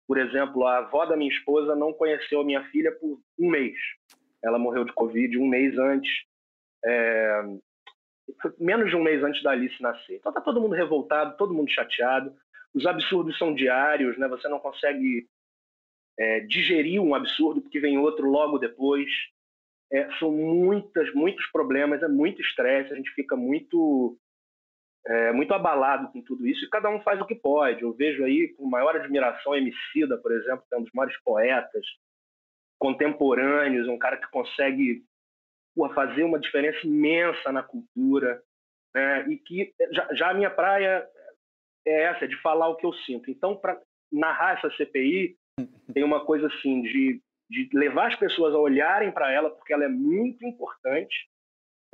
por 0.09 0.17
exemplo, 0.17 0.65
a 0.65 0.79
avó 0.79 1.05
da 1.05 1.15
minha 1.15 1.31
esposa 1.31 1.75
não 1.75 1.93
conheceu 1.93 2.41
a 2.41 2.43
minha 2.43 2.63
filha 2.71 2.91
por 2.91 3.21
um 3.39 3.47
mês. 3.47 3.77
Ela 4.43 4.57
morreu 4.57 4.83
de 4.83 4.91
Covid 4.91 5.37
um 5.37 5.47
mês 5.47 5.77
antes, 5.77 6.11
é, 6.83 7.43
menos 8.59 8.89
de 8.89 8.95
um 8.95 9.03
mês 9.03 9.23
antes 9.23 9.41
da 9.43 9.51
Alice 9.51 9.81
nascer. 9.81 10.17
Então 10.17 10.31
tá 10.31 10.41
todo 10.41 10.61
mundo 10.61 10.75
revoltado, 10.75 11.37
todo 11.37 11.53
mundo 11.53 11.69
chateado. 11.69 12.33
Os 12.73 12.85
absurdos 12.85 13.37
são 13.37 13.53
diários, 13.53 14.17
né? 14.17 14.27
Você 14.27 14.47
não 14.47 14.59
consegue 14.59 15.27
é, 16.17 16.41
digerir 16.41 17.01
um 17.01 17.15
absurdo 17.15 17.61
porque 17.61 17.79
vem 17.79 17.97
outro 17.97 18.29
logo 18.29 18.57
depois. 18.57 19.09
É, 19.91 20.09
são 20.19 20.31
muitas, 20.31 21.11
muitos 21.13 21.45
problemas, 21.47 22.03
é 22.03 22.07
muito 22.07 22.41
estresse, 22.41 22.93
a 22.93 22.95
gente 22.95 23.11
fica 23.11 23.35
muito 23.35 24.17
muito 25.33 25.51
abalado 25.55 26.11
com 26.11 26.21
tudo 26.21 26.45
isso 26.45 26.63
e 26.63 26.69
cada 26.69 26.87
um 26.87 27.01
faz 27.01 27.19
o 27.19 27.25
que 27.25 27.33
pode. 27.33 27.81
Eu 27.81 27.93
vejo 27.93 28.23
aí 28.23 28.49
com 28.49 28.69
maior 28.69 28.95
admiração 28.95 29.55
Emicida, 29.55 30.19
por 30.19 30.31
exemplo, 30.31 30.63
que 30.69 30.75
é 30.75 30.77
um 30.77 30.83
dos 30.83 30.91
maiores 30.93 31.17
poetas 31.23 31.83
contemporâneos, 32.79 33.87
um 33.87 33.97
cara 33.97 34.17
que 34.17 34.29
consegue 34.31 35.03
pô, 35.79 35.89
fazer 35.93 36.23
uma 36.23 36.37
diferença 36.37 36.85
imensa 36.85 37.53
na 37.53 37.63
cultura, 37.63 38.43
né? 38.93 39.25
e 39.29 39.37
que 39.37 39.73
já, 39.93 40.13
já 40.13 40.29
a 40.31 40.33
minha 40.33 40.49
praia 40.49 41.07
é 41.87 42.03
essa, 42.03 42.27
de 42.27 42.35
falar 42.41 42.67
o 42.67 42.75
que 42.75 42.85
eu 42.85 42.91
sinto. 42.91 43.31
Então, 43.31 43.55
para 43.55 43.81
narrar 44.11 44.57
essa 44.57 44.69
CPI, 44.75 45.37
tem 45.93 46.03
uma 46.03 46.25
coisa 46.25 46.47
assim 46.47 46.81
de, 46.81 47.21
de 47.49 47.69
levar 47.73 48.07
as 48.07 48.19
pessoas 48.19 48.53
a 48.53 48.57
olharem 48.57 49.09
para 49.09 49.31
ela, 49.31 49.49
porque 49.51 49.71
ela 49.71 49.85
é 49.85 49.87
muito 49.87 50.45
importante, 50.45 51.29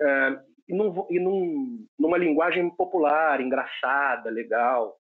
é, 0.02 0.40
e, 0.68 0.74
num, 0.74 1.08
e 1.12 1.20
num, 1.20 1.86
numa 2.00 2.18
linguagem 2.18 2.68
popular, 2.72 3.40
engraçada, 3.40 4.32
legal. 4.32 4.98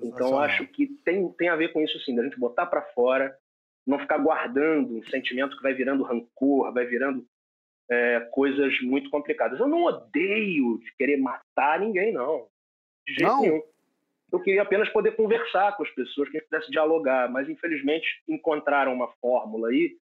Então, 0.00 0.38
acho 0.38 0.64
que 0.68 0.86
tem, 1.04 1.28
tem 1.32 1.48
a 1.48 1.56
ver 1.56 1.72
com 1.72 1.80
isso, 1.80 1.98
sim, 2.04 2.14
da 2.14 2.22
gente 2.22 2.38
botar 2.38 2.66
para 2.66 2.82
fora, 2.82 3.36
não 3.84 3.98
ficar 3.98 4.18
guardando 4.18 4.96
um 4.96 5.02
sentimento 5.06 5.56
que 5.56 5.62
vai 5.62 5.74
virando 5.74 6.04
rancor, 6.04 6.72
vai 6.72 6.86
virando 6.86 7.26
é, 7.90 8.20
coisas 8.32 8.80
muito 8.82 9.10
complicadas. 9.10 9.58
Eu 9.58 9.68
não 9.68 9.84
odeio 9.84 10.78
de 10.78 10.94
querer 10.96 11.16
matar 11.18 11.80
ninguém, 11.80 12.12
não. 12.12 12.48
De 13.06 13.14
jeito 13.14 13.30
Não? 13.30 13.40
nenhum. 13.42 13.62
Eu 14.32 14.40
queria 14.40 14.62
apenas 14.62 14.88
poder 14.88 15.14
conversar 15.14 15.76
com 15.76 15.84
as 15.84 15.90
pessoas, 15.90 16.28
que 16.28 16.36
a 16.36 16.40
gente 16.40 16.48
pudesse 16.50 16.70
dialogar, 16.70 17.30
mas 17.30 17.48
infelizmente 17.48 18.06
encontraram 18.28 18.92
uma 18.92 19.08
fórmula 19.20 19.68
aí 19.68 19.96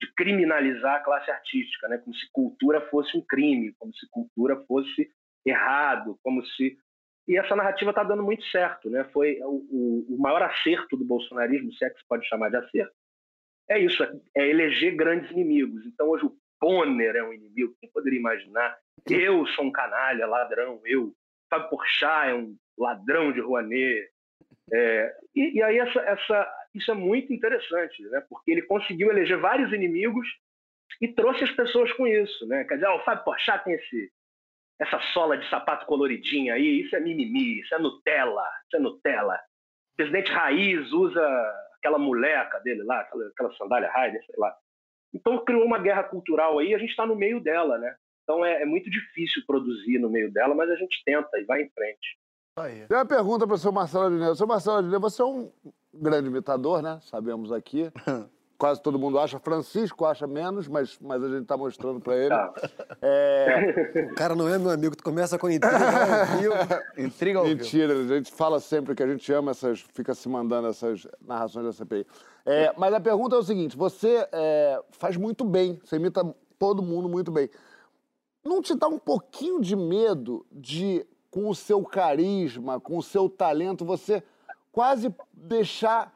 de 0.00 0.12
criminalizar 0.14 0.96
a 0.96 1.00
classe 1.00 1.30
artística, 1.30 1.88
né? 1.88 1.98
como 1.98 2.14
se 2.14 2.30
cultura 2.32 2.80
fosse 2.88 3.16
um 3.16 3.20
crime, 3.20 3.74
como 3.78 3.92
se 3.94 4.08
cultura 4.10 4.56
fosse 4.66 5.10
errado, 5.44 6.18
como 6.22 6.44
se 6.46 6.78
e 7.26 7.38
essa 7.38 7.56
narrativa 7.56 7.90
está 7.90 8.02
dando 8.02 8.22
muito 8.22 8.44
certo, 8.46 8.90
né? 8.90 9.04
Foi 9.04 9.38
o, 9.40 10.04
o, 10.10 10.18
maior 10.18 10.42
acerto 10.42 10.94
do 10.94 11.06
bolsonarismo, 11.06 11.72
se 11.72 11.84
é 11.84 11.88
que 11.88 11.98
se 11.98 12.06
pode 12.06 12.26
chamar 12.28 12.50
de 12.50 12.56
acerto, 12.56 12.92
é 13.68 13.78
isso, 13.78 14.02
é 14.36 14.46
eleger 14.46 14.94
grandes 14.94 15.30
inimigos. 15.30 15.86
Então 15.86 16.10
hoje 16.10 16.26
o 16.26 16.36
Bonner 16.64 17.14
é 17.14 17.22
um 17.22 17.34
inimigo, 17.34 17.76
quem 17.78 17.90
poderia 17.90 18.18
imaginar? 18.18 18.78
Eu 19.06 19.46
sou 19.48 19.66
um 19.66 19.70
canalha, 19.70 20.26
ladrão, 20.26 20.80
eu. 20.86 21.12
Fábio 21.50 21.68
Porchat 21.68 22.30
é 22.30 22.34
um 22.34 22.56
ladrão 22.78 23.30
de 23.32 23.40
Rouanet. 23.40 24.08
É, 24.72 25.14
e, 25.34 25.58
e 25.58 25.62
aí 25.62 25.78
essa, 25.78 26.00
essa, 26.00 26.54
isso 26.74 26.90
é 26.90 26.94
muito 26.94 27.34
interessante, 27.34 28.02
né? 28.04 28.24
Porque 28.30 28.50
ele 28.50 28.62
conseguiu 28.62 29.10
eleger 29.10 29.38
vários 29.38 29.74
inimigos 29.74 30.26
e 31.02 31.08
trouxe 31.08 31.44
as 31.44 31.50
pessoas 31.50 31.92
com 31.92 32.06
isso, 32.06 32.46
né? 32.46 32.64
Quer 32.64 32.76
dizer, 32.76 32.86
ah, 32.86 32.94
o 32.94 33.04
Fábio 33.04 33.24
Porchat 33.24 33.62
tem 33.62 33.74
esse, 33.74 34.10
essa 34.80 34.98
sola 35.12 35.36
de 35.36 35.46
sapato 35.50 35.84
coloridinha 35.84 36.54
aí, 36.54 36.80
isso 36.80 36.96
é 36.96 37.00
mimimi, 37.00 37.60
isso 37.60 37.74
é 37.74 37.78
Nutella, 37.78 38.48
isso 38.66 38.76
é 38.76 38.78
Nutella. 38.78 39.34
O 39.92 39.96
presidente 39.96 40.32
Raiz 40.32 40.90
usa 40.92 41.22
aquela 41.76 41.98
moleca 41.98 42.58
dele 42.60 42.82
lá, 42.84 43.00
aquela, 43.00 43.28
aquela 43.28 43.54
sandália 43.56 43.90
Raider, 43.90 44.24
sei 44.24 44.36
lá. 44.38 44.56
Então 45.14 45.44
criou 45.44 45.64
uma 45.64 45.78
guerra 45.78 46.02
cultural 46.02 46.58
aí, 46.58 46.74
a 46.74 46.78
gente 46.78 46.90
está 46.90 47.06
no 47.06 47.14
meio 47.14 47.40
dela, 47.40 47.78
né? 47.78 47.94
Então 48.24 48.44
é, 48.44 48.62
é, 48.62 48.64
muito 48.66 48.90
difícil 48.90 49.42
produzir 49.46 49.98
no 49.98 50.10
meio 50.10 50.32
dela, 50.32 50.54
mas 50.54 50.68
a 50.70 50.76
gente 50.76 51.02
tenta 51.04 51.38
e 51.38 51.44
vai 51.44 51.62
em 51.62 51.70
frente. 51.70 52.18
Tem 52.86 52.96
uma 52.96 53.06
pergunta 53.06 53.46
para 53.46 53.54
o 53.54 53.58
seu 53.58 53.72
Marcelo 53.72 54.06
Adnet. 54.06 54.36
Seu 54.36 54.46
Marcelo 54.46 54.78
Adnet, 54.78 55.00
você 55.00 55.22
é 55.22 55.24
um 55.24 55.50
grande 55.92 56.28
imitador, 56.28 56.82
né? 56.82 56.98
Sabemos 57.02 57.52
aqui. 57.52 57.90
Quase 58.56 58.80
todo 58.80 58.98
mundo 58.98 59.18
acha. 59.18 59.38
Francisco 59.38 60.04
acha 60.04 60.26
menos, 60.26 60.68
mas, 60.68 60.96
mas 61.00 61.22
a 61.22 61.28
gente 61.28 61.42
está 61.42 61.56
mostrando 61.56 62.00
para 62.00 62.16
ele. 62.16 62.28
Tá. 62.28 62.54
É... 63.02 64.08
O 64.12 64.14
cara 64.14 64.34
não 64.34 64.48
é 64.48 64.58
meu 64.58 64.70
amigo, 64.70 64.96
tu 64.96 65.02
começa 65.02 65.38
com 65.38 65.50
intriga 65.50 65.76
ao 65.76 66.38
vivo. 66.38 66.54
Intriga 66.96 67.38
ao. 67.40 67.44
Mentira, 67.44 67.92
a 67.94 68.06
gente 68.06 68.32
fala 68.32 68.60
sempre 68.60 68.94
que 68.94 69.02
a 69.02 69.06
gente 69.06 69.32
ama 69.32 69.50
essas, 69.50 69.80
fica 69.92 70.14
se 70.14 70.28
mandando 70.28 70.68
essas 70.68 71.06
narrações 71.20 71.66
da 71.66 71.72
CPI. 71.72 72.06
É, 72.46 72.72
mas 72.76 72.94
a 72.94 73.00
pergunta 73.00 73.34
é 73.36 73.38
o 73.38 73.42
seguinte: 73.42 73.76
você 73.76 74.26
é, 74.32 74.80
faz 74.92 75.16
muito 75.16 75.44
bem, 75.44 75.80
você 75.84 75.96
imita 75.96 76.24
todo 76.58 76.82
mundo 76.82 77.08
muito 77.08 77.32
bem. 77.32 77.50
Não 78.44 78.60
te 78.60 78.74
dá 78.74 78.86
um 78.86 78.98
pouquinho 78.98 79.60
de 79.60 79.74
medo 79.74 80.46
de, 80.52 81.06
com 81.30 81.48
o 81.48 81.54
seu 81.54 81.82
carisma, 81.82 82.78
com 82.78 82.98
o 82.98 83.02
seu 83.02 83.28
talento, 83.28 83.84
você 83.84 84.22
quase 84.70 85.14
deixar 85.32 86.12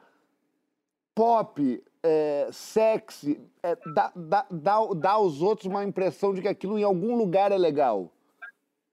pop, 1.15 1.83
é, 2.03 2.47
sexy, 2.51 3.39
é, 3.61 3.75
dar 3.93 4.11
dá, 4.15 4.45
dá, 4.49 4.87
dá 4.95 5.11
aos 5.11 5.41
outros 5.41 5.67
uma 5.67 5.83
impressão 5.83 6.33
de 6.33 6.41
que 6.41 6.47
aquilo 6.47 6.77
em 6.77 6.83
algum 6.83 7.15
lugar 7.15 7.51
é 7.51 7.57
legal? 7.57 8.11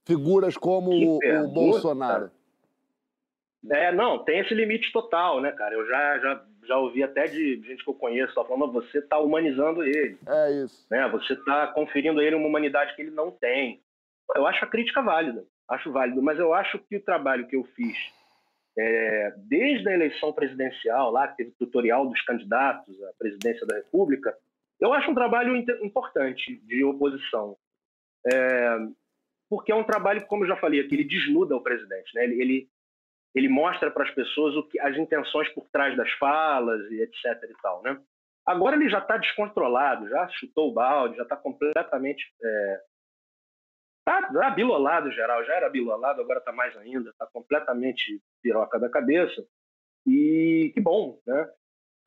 Figuras 0.04 0.56
como 0.56 0.90
o, 0.90 1.18
o. 1.18 1.48
Bolsonaro. 1.48 2.30
É, 3.68 3.90
não, 3.92 4.24
tem 4.24 4.40
esse 4.40 4.54
limite 4.54 4.92
total, 4.92 5.40
né, 5.40 5.50
cara? 5.50 5.74
Eu 5.74 5.86
já, 5.86 6.18
já, 6.18 6.44
já 6.68 6.78
ouvi 6.78 7.02
até 7.02 7.24
de 7.24 7.60
gente 7.62 7.82
que 7.82 7.90
eu 7.90 7.94
conheço 7.94 8.32
só 8.32 8.44
falando, 8.44 8.72
você 8.72 8.98
está 8.98 9.18
humanizando 9.18 9.82
ele. 9.82 10.16
É 10.26 10.52
isso. 10.52 10.86
Né? 10.88 11.08
Você 11.08 11.32
está 11.32 11.66
conferindo 11.68 12.20
a 12.20 12.24
ele 12.24 12.36
uma 12.36 12.46
humanidade 12.46 12.94
que 12.94 13.02
ele 13.02 13.10
não 13.10 13.30
tem. 13.30 13.80
Eu 14.34 14.46
acho 14.46 14.64
a 14.64 14.68
crítica 14.68 15.02
válida, 15.02 15.44
acho 15.68 15.90
válido, 15.90 16.22
mas 16.22 16.38
eu 16.38 16.54
acho 16.54 16.78
que 16.78 16.96
o 16.96 17.02
trabalho 17.02 17.46
que 17.46 17.56
eu 17.56 17.64
fiz 17.74 17.96
é, 18.78 19.34
desde 19.36 19.88
a 19.88 19.94
eleição 19.94 20.32
presidencial, 20.32 21.10
lá 21.10 21.28
que 21.28 21.38
teve 21.38 21.52
tutorial 21.58 22.06
dos 22.06 22.20
candidatos 22.22 23.02
à 23.04 23.12
presidência 23.18 23.66
da 23.66 23.76
República, 23.76 24.36
eu 24.78 24.92
acho 24.92 25.10
um 25.10 25.14
trabalho 25.14 25.56
importante 25.82 26.56
de 26.66 26.84
oposição. 26.84 27.56
É, 28.30 28.78
porque 29.48 29.72
é 29.72 29.74
um 29.74 29.84
trabalho, 29.84 30.26
como 30.26 30.44
eu 30.44 30.48
já 30.48 30.56
falei 30.56 30.80
aqui, 30.80 30.94
ele 30.94 31.04
desnuda 31.04 31.56
o 31.56 31.62
presidente, 31.62 32.14
né? 32.14 32.24
ele, 32.24 32.40
ele, 32.40 32.68
ele 33.34 33.48
mostra 33.48 33.90
para 33.90 34.04
as 34.04 34.10
pessoas 34.10 34.54
o 34.56 34.62
que, 34.64 34.78
as 34.80 34.96
intenções 34.96 35.48
por 35.50 35.68
trás 35.68 35.96
das 35.96 36.10
falas 36.12 36.80
e 36.90 37.00
etc. 37.00 37.24
e 37.48 37.62
tal, 37.62 37.82
né? 37.82 37.98
Agora 38.44 38.76
ele 38.76 38.88
já 38.88 38.98
está 38.98 39.16
descontrolado, 39.16 40.08
já 40.08 40.28
chutou 40.28 40.70
o 40.70 40.72
balde, 40.72 41.16
já 41.16 41.24
está 41.24 41.36
completamente 41.36 42.24
é, 42.42 42.80
tá, 44.06 44.22
tá 44.32 44.50
bilolado 44.50 45.10
geral, 45.10 45.44
já 45.44 45.54
era 45.54 45.68
bilolado, 45.68 46.20
agora 46.22 46.38
está 46.38 46.52
mais 46.52 46.74
ainda, 46.76 47.10
está 47.10 47.26
completamente 47.26 48.22
piroca 48.40 48.78
da 48.78 48.88
cabeça. 48.88 49.44
E 50.06 50.70
que 50.72 50.80
bom, 50.80 51.18
né? 51.26 51.50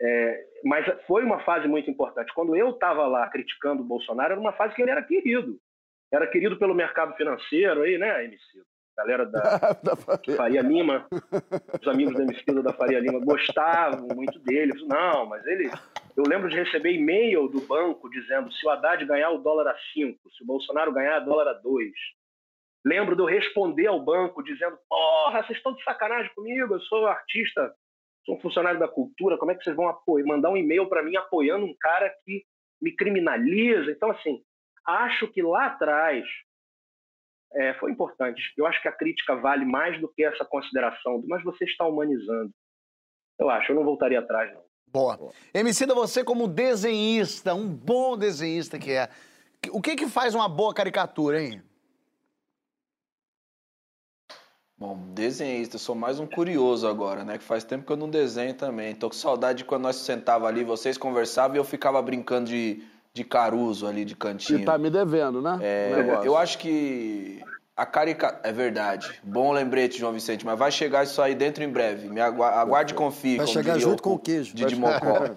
É, 0.02 0.46
mas 0.64 0.86
foi 1.06 1.24
uma 1.24 1.42
fase 1.42 1.68
muito 1.68 1.92
importante. 1.92 2.34
Quando 2.34 2.56
eu 2.56 2.70
estava 2.70 3.06
lá 3.06 3.30
criticando 3.30 3.82
o 3.82 3.86
Bolsonaro, 3.86 4.32
era 4.32 4.40
uma 4.40 4.54
fase 4.54 4.74
que 4.74 4.82
ele 4.82 4.92
era 4.92 5.04
querido. 5.04 5.60
Era 6.12 6.26
querido 6.26 6.58
pelo 6.58 6.74
mercado 6.74 7.14
financeiro 7.16 7.82
aí, 7.82 7.98
né, 7.98 8.24
MC? 8.24 8.64
Galera 8.98 9.26
da, 9.26 9.60
Faria 10.36 10.62
Lima, 10.62 11.06
os 11.80 11.88
amigos 11.88 12.14
da 12.14 12.24
Emicida 12.24 12.64
da 12.64 12.74
Faria 12.74 13.00
Lima 13.00 13.20
gostavam 13.20 14.08
muito 14.16 14.40
dele. 14.40 14.74
Não, 14.86 15.26
mas 15.26 15.46
ele. 15.46 15.70
Eu 16.16 16.24
lembro 16.28 16.50
de 16.50 16.56
receber 16.56 16.94
e-mail 16.94 17.48
do 17.48 17.62
banco 17.62 18.10
dizendo 18.10 18.52
se 18.52 18.66
o 18.66 18.70
Haddad 18.70 19.06
ganhar 19.06 19.30
o 19.32 19.38
dólar 19.38 19.68
a 19.68 19.78
5, 19.94 20.30
se 20.32 20.44
o 20.44 20.46
Bolsonaro 20.46 20.92
ganhar 20.92 21.22
o 21.22 21.26
dólar 21.26 21.48
a 21.50 21.54
2. 21.54 21.92
Lembro 22.86 23.16
de 23.16 23.22
eu 23.22 23.26
responder 23.26 23.88
ao 23.88 24.04
banco 24.04 24.44
dizendo: 24.44 24.78
Porra, 24.88 25.44
vocês 25.44 25.58
estão 25.58 25.74
de 25.74 25.84
sacanagem 25.84 26.34
comigo, 26.34 26.74
eu 26.74 26.80
sou 26.82 27.08
artista, 27.08 27.74
sou 28.26 28.36
um 28.36 28.42
funcionário 28.42 28.80
da 28.80 28.88
cultura, 28.88 29.38
como 29.38 29.52
é 29.52 29.56
que 29.56 29.64
vocês 29.64 29.76
vão 29.76 29.88
apoiar, 29.88 30.26
mandar 30.26 30.50
um 30.50 30.58
e-mail 30.58 30.88
para 30.88 31.04
mim 31.04 31.16
apoiando 31.16 31.66
um 31.66 31.76
cara 31.80 32.10
que 32.26 32.44
me 32.82 32.96
criminaliza? 32.96 33.92
Então, 33.92 34.12
assim, 34.12 34.42
acho 34.86 35.28
que 35.28 35.42
lá 35.42 35.68
atrás 35.68 36.26
é, 37.54 37.74
foi 37.76 37.92
importante. 37.92 38.42
Eu 38.58 38.66
acho 38.66 38.82
que 38.82 38.88
a 38.88 38.96
crítica 38.96 39.36
vale 39.36 39.66
mais 39.66 40.00
do 40.00 40.08
que 40.08 40.24
essa 40.24 40.46
consideração, 40.46 41.24
mas 41.28 41.44
você 41.44 41.66
está 41.66 41.86
humanizando. 41.86 42.52
Eu 43.40 43.50
acho, 43.50 43.72
eu 43.72 43.76
não 43.76 43.84
voltaria 43.84 44.20
atrás, 44.20 44.54
não. 44.54 44.69
Boa. 44.92 45.20
Emicida, 45.54 45.94
você 45.94 46.24
como 46.24 46.48
desenhista, 46.48 47.54
um 47.54 47.68
bom 47.68 48.18
desenhista 48.18 48.80
que 48.80 48.92
é, 48.92 49.10
o 49.72 49.82
que 49.82 49.96
que 49.96 50.08
faz 50.08 50.34
uma 50.34 50.50
boa 50.50 50.74
caricatura, 50.74 51.42
hein? 51.42 51.62
Bom, 54.78 54.98
desenhista, 55.14 55.76
eu 55.76 55.80
sou 55.80 55.94
mais 55.94 56.22
um 56.22 56.26
curioso 56.26 56.88
agora, 56.88 57.26
né? 57.26 57.38
Que 57.38 57.44
faz 57.44 57.66
tempo 57.66 57.86
que 57.86 57.92
eu 57.92 57.98
não 57.98 58.10
desenho 58.10 58.54
também. 58.54 58.96
Tô 58.96 59.10
com 59.10 59.16
saudade 59.16 59.60
de 59.60 59.66
quando 59.66 59.84
nós 59.84 59.98
sentava 59.98 60.48
ali, 60.48 60.64
vocês 60.64 60.98
conversavam 60.98 61.58
e 61.58 61.60
eu 61.60 61.66
ficava 61.66 62.02
brincando 62.02 62.50
de, 62.50 62.82
de 63.14 63.26
caruso 63.26 63.86
ali 63.86 64.06
de 64.06 64.16
cantinho. 64.16 64.60
E 64.60 64.66
tá 64.66 64.78
me 64.78 64.90
devendo, 64.90 65.42
né? 65.42 65.60
É, 65.62 66.22
eu 66.24 66.38
acho 66.38 66.58
que 66.58 67.44
a 67.80 67.86
caricatura. 67.86 68.42
É 68.44 68.52
verdade. 68.52 69.22
Bom 69.24 69.54
lembrete, 69.54 69.98
João 69.98 70.12
Vicente, 70.12 70.46
mas 70.46 70.60
vai 70.60 70.72
chegar 70.72 71.04
isso 71.04 71.22
aí 71.22 71.34
dentro 71.34 71.64
em 71.64 71.70
breve. 71.70 72.10
Me 72.10 72.20
agu... 72.20 72.44
aguarde 72.44 72.94
e 72.94 72.96
confie. 72.96 73.38
Vai 73.38 73.46
como 73.46 73.58
chegar 73.58 73.74
diria 73.74 73.90
junto 73.90 74.04
com 74.04 74.14
o 74.14 74.20
queijo. 74.20 74.54
Didi 74.54 74.76
Mocó. 74.76 75.36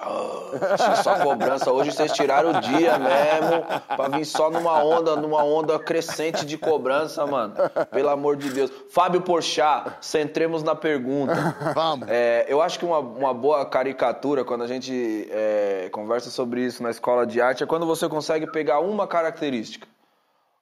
Ah, 0.00 1.02
só 1.02 1.18
cobrança. 1.18 1.72
Hoje 1.72 1.90
vocês 1.90 2.12
tiraram 2.12 2.50
o 2.50 2.60
dia 2.60 2.98
mesmo 2.98 3.64
pra 3.96 4.08
vir 4.08 4.24
só 4.24 4.48
numa 4.48 4.80
onda, 4.84 5.16
numa 5.16 5.42
onda 5.42 5.76
crescente 5.78 6.46
de 6.46 6.56
cobrança, 6.56 7.26
mano. 7.26 7.54
Pelo 7.90 8.08
amor 8.08 8.36
de 8.36 8.48
Deus. 8.50 8.70
Fábio 8.90 9.22
Porchat, 9.22 9.94
centremos 10.00 10.62
na 10.62 10.76
pergunta. 10.76 11.34
Vamos. 11.74 12.06
É, 12.08 12.46
eu 12.48 12.62
acho 12.62 12.78
que 12.78 12.84
uma, 12.84 13.00
uma 13.00 13.34
boa 13.34 13.66
caricatura, 13.66 14.44
quando 14.44 14.62
a 14.62 14.68
gente 14.68 15.28
é, 15.32 15.88
conversa 15.90 16.30
sobre 16.30 16.60
isso 16.64 16.82
na 16.82 16.90
escola 16.90 17.26
de 17.26 17.40
arte, 17.40 17.64
é 17.64 17.66
quando 17.66 17.84
você 17.84 18.08
consegue 18.08 18.46
pegar 18.46 18.78
uma 18.78 19.06
característica. 19.06 19.88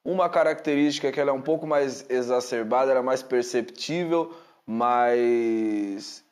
Uma 0.07 0.29
característica 0.29 1.11
que 1.11 1.21
ela 1.21 1.31
é 1.31 1.35
um 1.35 1.43
pouco 1.43 1.67
mais 1.67 2.09
exacerbada, 2.09 2.93
ela 2.93 3.01
é 3.01 3.03
mais 3.03 3.25
perceptível, 3.25 4.33
mas 4.65 6.25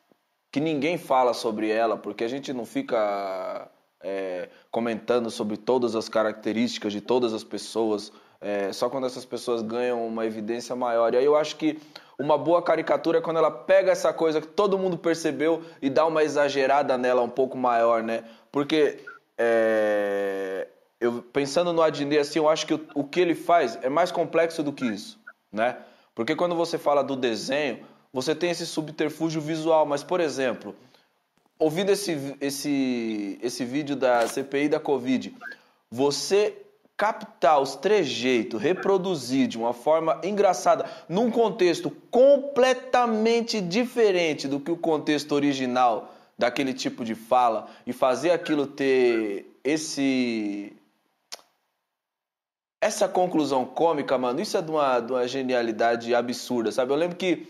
que 0.49 0.61
ninguém 0.61 0.97
fala 0.97 1.33
sobre 1.33 1.69
ela, 1.69 1.97
porque 1.97 2.23
a 2.23 2.27
gente 2.29 2.53
não 2.53 2.65
fica 2.65 3.69
é, 4.01 4.47
comentando 4.71 5.29
sobre 5.29 5.57
todas 5.57 5.93
as 5.93 6.07
características 6.07 6.93
de 6.93 7.01
todas 7.01 7.33
as 7.33 7.43
pessoas, 7.43 8.13
é, 8.39 8.71
só 8.71 8.89
quando 8.89 9.07
essas 9.07 9.25
pessoas 9.25 9.61
ganham 9.61 10.07
uma 10.07 10.25
evidência 10.25 10.73
maior. 10.73 11.13
E 11.13 11.17
aí 11.17 11.25
eu 11.25 11.35
acho 11.35 11.57
que 11.57 11.77
uma 12.17 12.37
boa 12.37 12.61
caricatura 12.61 13.17
é 13.17 13.21
quando 13.21 13.37
ela 13.37 13.51
pega 13.51 13.91
essa 13.91 14.13
coisa 14.13 14.39
que 14.39 14.47
todo 14.47 14.79
mundo 14.79 14.97
percebeu 14.97 15.61
e 15.81 15.89
dá 15.89 16.05
uma 16.05 16.23
exagerada 16.23 16.97
nela 16.97 17.21
um 17.21 17.29
pouco 17.29 17.57
maior, 17.57 18.01
né? 18.01 18.23
Porque 18.53 18.99
é, 19.37 20.69
eu 21.05 21.21
pensando 21.21 21.71
no 21.71 21.81
Adnet 21.81 22.19
assim, 22.19 22.39
eu 22.39 22.49
acho 22.49 22.65
que 22.65 22.73
o, 22.73 22.87
o 22.93 23.03
que 23.03 23.19
ele 23.19 23.35
faz 23.35 23.77
é 23.81 23.89
mais 23.89 24.11
complexo 24.11 24.63
do 24.63 24.73
que 24.73 24.85
isso, 24.85 25.19
né? 25.51 25.77
Porque 26.13 26.35
quando 26.35 26.55
você 26.55 26.77
fala 26.77 27.03
do 27.03 27.15
desenho, 27.15 27.79
você 28.11 28.33
tem 28.33 28.49
esse 28.49 28.65
subterfúgio 28.65 29.41
visual, 29.41 29.85
mas 29.85 30.03
por 30.03 30.19
exemplo, 30.19 30.75
ouvindo 31.59 31.91
esse, 31.91 32.35
esse, 32.39 33.39
esse 33.41 33.65
vídeo 33.65 33.95
da 33.95 34.27
CPI 34.27 34.69
da 34.69 34.79
Covid, 34.79 35.35
você 35.91 36.55
captar 36.97 37.61
os 37.61 37.75
trejeitos, 37.75 38.61
reproduzir 38.61 39.47
de 39.47 39.57
uma 39.57 39.73
forma 39.73 40.21
engraçada, 40.23 40.89
num 41.09 41.29
contexto 41.29 41.91
completamente 42.09 43.59
diferente 43.59 44.47
do 44.47 44.59
que 44.59 44.71
o 44.71 44.77
contexto 44.77 45.33
original 45.33 46.13
daquele 46.37 46.73
tipo 46.73 47.03
de 47.03 47.15
fala 47.15 47.67
e 47.85 47.93
fazer 47.93 48.31
aquilo 48.31 48.65
ter 48.65 49.45
esse 49.63 50.73
essa 52.85 53.07
conclusão 53.07 53.65
cômica, 53.65 54.15
mano, 54.15 54.39
isso 54.39 54.55
é 54.55 54.61
de 54.61 54.69
uma, 54.69 54.99
de 54.99 55.11
uma 55.11 55.27
genialidade 55.27 56.13
absurda, 56.13 56.71
sabe? 56.71 56.91
Eu 56.91 56.95
lembro 56.95 57.15
que 57.15 57.47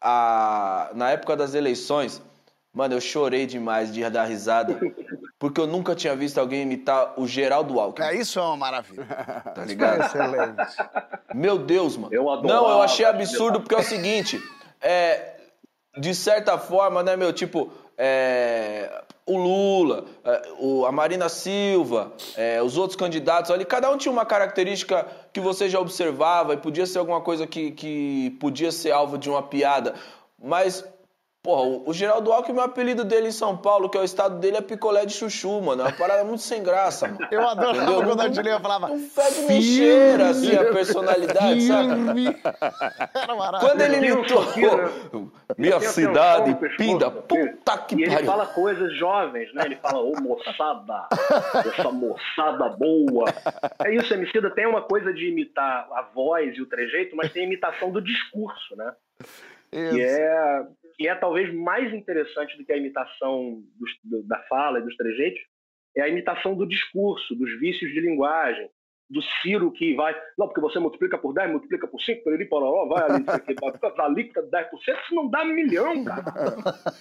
a, 0.00 0.90
na 0.94 1.10
época 1.10 1.36
das 1.36 1.54
eleições, 1.54 2.22
mano, 2.72 2.94
eu 2.94 3.00
chorei 3.00 3.46
demais 3.46 3.92
de 3.92 4.08
dar 4.08 4.26
risada, 4.26 4.78
porque 5.40 5.60
eu 5.60 5.66
nunca 5.66 5.92
tinha 5.96 6.14
visto 6.14 6.38
alguém 6.38 6.62
imitar 6.62 7.18
o 7.18 7.26
Geraldo 7.26 7.80
Alckmin. 7.80 8.06
É, 8.06 8.14
isso 8.14 8.38
é 8.38 8.42
uma 8.42 8.56
maravilha. 8.56 9.06
Tá 9.52 9.64
ligado? 9.64 10.02
Excelente. 10.02 10.76
Meu 11.34 11.58
Deus, 11.58 11.96
mano. 11.96 12.14
Eu 12.14 12.30
adorava, 12.30 12.62
Não, 12.62 12.70
eu 12.70 12.80
achei 12.80 13.04
absurdo 13.04 13.60
porque 13.60 13.74
é 13.74 13.78
o 13.78 13.82
seguinte, 13.82 14.40
é, 14.80 15.34
de 15.98 16.14
certa 16.14 16.56
forma, 16.58 17.02
né, 17.02 17.16
meu, 17.16 17.32
tipo, 17.32 17.72
é, 17.98 19.02
o 19.30 19.36
Lula, 19.36 20.04
é, 20.24 20.42
a 20.88 20.92
Marina 20.92 21.28
Silva, 21.28 22.12
é, 22.36 22.60
os 22.60 22.76
outros 22.76 22.96
candidatos 22.96 23.50
ali, 23.50 23.64
cada 23.64 23.90
um 23.90 23.96
tinha 23.96 24.10
uma 24.10 24.26
característica 24.26 25.06
que 25.32 25.40
você 25.40 25.68
já 25.68 25.78
observava 25.78 26.54
e 26.54 26.56
podia 26.56 26.84
ser 26.84 26.98
alguma 26.98 27.20
coisa 27.20 27.46
que, 27.46 27.70
que 27.70 28.36
podia 28.40 28.72
ser 28.72 28.90
alvo 28.90 29.16
de 29.16 29.30
uma 29.30 29.42
piada, 29.42 29.94
mas 30.42 30.84
Porra, 31.42 31.62
o, 31.86 31.92
Geraldo 31.94 32.30
Alckmin, 32.32 32.58
o 32.58 32.62
apelido 32.62 33.02
dele 33.02 33.28
em 33.28 33.32
São 33.32 33.56
Paulo, 33.56 33.88
que 33.88 33.96
é 33.96 34.00
o 34.02 34.04
estado 34.04 34.38
dele, 34.38 34.58
é 34.58 34.60
picolé 34.60 35.06
de 35.06 35.14
chuchu, 35.14 35.58
mano. 35.62 35.80
É 35.80 35.86
uma 35.86 35.92
parada 35.92 36.22
muito 36.22 36.42
sem 36.42 36.62
graça, 36.62 37.08
mano. 37.08 37.26
Eu 37.30 37.48
adorava 37.48 37.82
Entendeu? 37.82 38.04
quando 38.04 38.20
a 38.20 38.28
Dileia 38.28 38.60
falava. 38.60 38.88
Não 38.88 38.98
fede 38.98 39.40
nem 39.48 39.62
cheira, 39.62 40.28
assim, 40.28 40.54
a 40.54 40.64
personalidade, 40.70 41.62
sabe? 41.62 42.26
Era 43.14 43.34
maravilhoso. 43.34 43.66
Quando 43.66 43.80
ele 43.80 44.12
um 44.12 44.18
imitou? 44.18 45.30
Minha 45.56 45.80
cidade, 45.80 46.54
Pinda, 46.76 47.10
puta 47.10 47.78
que 47.78 47.94
E 47.94 48.02
ele 48.02 48.12
pariu. 48.12 48.26
fala 48.26 48.46
coisas 48.46 48.94
jovens, 48.98 49.52
né? 49.54 49.62
Ele 49.64 49.76
fala, 49.76 49.98
ô 49.98 50.12
moçada, 50.20 51.08
essa 51.66 51.90
moçada 51.90 52.68
boa. 52.68 53.24
É 53.82 53.94
isso, 53.94 54.12
Emicida 54.12 54.50
tem 54.50 54.66
uma 54.66 54.82
coisa 54.82 55.10
de 55.10 55.30
imitar 55.30 55.88
a 55.90 56.02
voz 56.02 56.54
e 56.54 56.60
o 56.60 56.66
trejeito, 56.66 57.16
mas 57.16 57.32
tem 57.32 57.44
a 57.44 57.46
imitação 57.46 57.90
do 57.90 58.02
discurso, 58.02 58.76
né? 58.76 58.92
Que 59.70 60.02
é, 60.02 60.62
que 61.00 61.08
é 61.08 61.14
talvez 61.14 61.50
mais 61.54 61.94
interessante 61.94 62.58
do 62.58 62.64
que 62.64 62.70
a 62.70 62.76
imitação 62.76 63.62
dos- 63.78 63.90
do- 64.04 64.22
da 64.28 64.38
fala 64.42 64.80
e 64.80 64.82
dos 64.82 64.94
trejeitos, 64.98 65.40
é 65.96 66.02
a 66.02 66.08
imitação 66.10 66.54
do 66.54 66.66
discurso, 66.68 67.34
dos 67.34 67.58
vícios 67.58 67.90
de 67.90 68.00
linguagem, 68.02 68.68
do 69.08 69.22
Ciro 69.22 69.72
que 69.72 69.94
vai, 69.94 70.14
não, 70.38 70.46
porque 70.46 70.60
você 70.60 70.78
multiplica 70.78 71.16
por 71.16 71.32
10, 71.32 71.50
multiplica 71.52 71.88
por 71.88 71.98
5, 72.02 72.22
por 72.22 72.34
ali, 72.34 72.44
pororó, 72.44 72.86
vai 72.86 73.02
ali, 73.10 73.22
isso 73.22 73.30
aqui, 73.30 73.54
vai, 73.58 73.72
a 73.96 74.04
alíquota 74.04 74.42
de 74.42 74.50
10%, 74.50 75.00
isso 75.02 75.14
não 75.14 75.26
dá 75.30 75.42
milhão, 75.42 76.04
cara. 76.04 76.22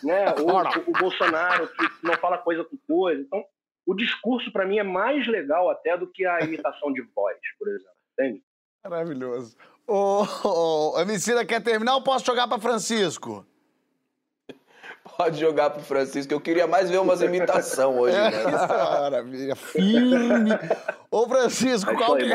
né? 0.01 0.33
Ou 0.39 0.49
o, 0.49 0.89
o 0.91 0.93
Bolsonaro 0.93 1.67
que 1.67 2.07
não 2.07 2.13
fala 2.13 2.37
coisa 2.37 2.63
com 2.63 2.77
coisa. 2.87 3.21
Então, 3.21 3.43
o 3.85 3.93
discurso, 3.93 4.49
para 4.49 4.65
mim, 4.65 4.79
é 4.79 4.83
mais 4.83 5.27
legal 5.27 5.69
até 5.69 5.97
do 5.97 6.07
que 6.09 6.25
a 6.25 6.39
imitação 6.39 6.93
de 6.93 7.01
voz, 7.13 7.37
por 7.59 7.67
exemplo. 7.67 7.93
Entende? 8.17 8.41
Maravilhoso. 8.81 9.57
Ô, 9.85 10.23
ô, 10.45 10.95
ô, 10.95 11.01
Emicida, 11.01 11.45
quer 11.45 11.61
terminar 11.61 11.95
ou 11.95 12.01
posso 12.03 12.25
jogar 12.25 12.47
pra 12.47 12.59
Francisco? 12.59 13.45
Pode 15.17 15.39
jogar 15.39 15.69
pro 15.71 15.81
Francisco. 15.83 16.33
Eu 16.33 16.39
queria 16.39 16.65
mais 16.65 16.89
ver 16.89 16.99
umas 16.99 17.21
imitações 17.21 17.97
hoje, 17.97 18.15
É, 18.15 18.29
né? 18.29 18.51
maravilha. 18.67 19.55
Firme. 19.55 20.51
Ô, 21.11 21.27
Francisco, 21.27 21.91
É 21.91 21.95
qual 21.95 22.15
que 22.17 22.25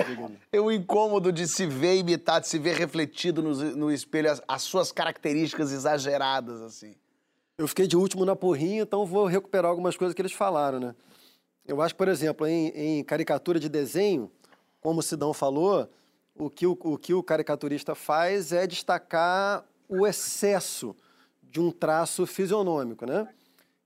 é 0.53 0.61
o 0.61 0.71
incômodo 0.71 1.33
de 1.33 1.47
se 1.49 1.67
ver 1.67 1.97
imitado, 1.97 2.43
de 2.43 2.49
se 2.49 2.59
ver 2.59 2.77
refletido 2.77 3.43
no, 3.43 3.55
no 3.77 3.93
espelho 3.93 4.31
as, 4.31 4.43
as 4.47 4.63
suas 4.63 4.93
características 4.93 5.73
exageradas, 5.73 6.61
assim? 6.61 6.95
Eu 7.57 7.69
fiquei 7.69 7.87
de 7.87 7.97
último 7.97 8.25
na 8.25 8.35
porrinha, 8.35 8.83
então 8.83 9.07
vou 9.07 9.27
recuperar 9.27 9.71
algumas 9.71 9.97
coisas 9.97 10.15
que 10.15 10.21
eles 10.21 10.33
falaram, 10.33 10.81
né? 10.81 10.95
Eu 11.67 11.81
acho, 11.81 11.95
por 11.95 12.09
exemplo, 12.09 12.47
em, 12.47 12.69
em 12.69 13.05
caricatura 13.05 13.59
de 13.59 13.69
desenho, 13.69 14.31
como 14.81 15.01
o 15.01 15.03
Sidão 15.03 15.33
falou, 15.33 15.89
o 16.37 16.51
que 16.51 16.67
o, 16.67 16.77
o 16.81 16.99
que 16.99 17.15
o 17.15 17.23
caricaturista 17.23 17.95
faz 17.95 18.53
é 18.53 18.67
destacar 18.67 19.65
o 19.89 20.07
excesso 20.07 20.95
de 21.55 21.61
um 21.61 21.71
traço 21.71 22.27
fisionômico, 22.27 23.07
né? 23.07 23.29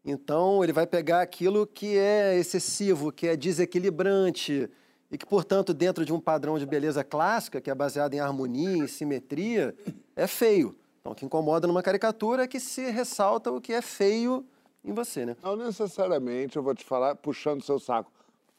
Então, 0.02 0.64
ele 0.64 0.72
vai 0.72 0.86
pegar 0.86 1.20
aquilo 1.20 1.66
que 1.66 1.98
é 1.98 2.34
excessivo, 2.34 3.12
que 3.12 3.26
é 3.28 3.36
desequilibrante 3.36 4.70
e 5.10 5.18
que, 5.18 5.26
portanto, 5.26 5.74
dentro 5.74 6.02
de 6.02 6.10
um 6.10 6.18
padrão 6.18 6.58
de 6.58 6.64
beleza 6.64 7.04
clássica, 7.04 7.60
que 7.60 7.70
é 7.70 7.74
baseado 7.74 8.14
em 8.14 8.20
harmonia, 8.20 8.84
em 8.84 8.86
simetria, 8.86 9.74
é 10.16 10.26
feio. 10.26 10.74
Então, 11.02 11.12
o 11.12 11.14
que 11.14 11.26
incomoda 11.26 11.66
numa 11.66 11.82
caricatura 11.82 12.44
é 12.44 12.46
que 12.48 12.58
se 12.58 12.90
ressalta 12.90 13.50
o 13.52 13.60
que 13.60 13.74
é 13.74 13.82
feio 13.82 14.46
em 14.82 14.94
você, 14.94 15.26
né? 15.26 15.36
Não 15.42 15.54
necessariamente, 15.54 16.56
eu 16.56 16.62
vou 16.62 16.74
te 16.74 16.86
falar, 16.86 17.14
puxando 17.16 17.62
seu 17.62 17.78
saco. 17.78 18.10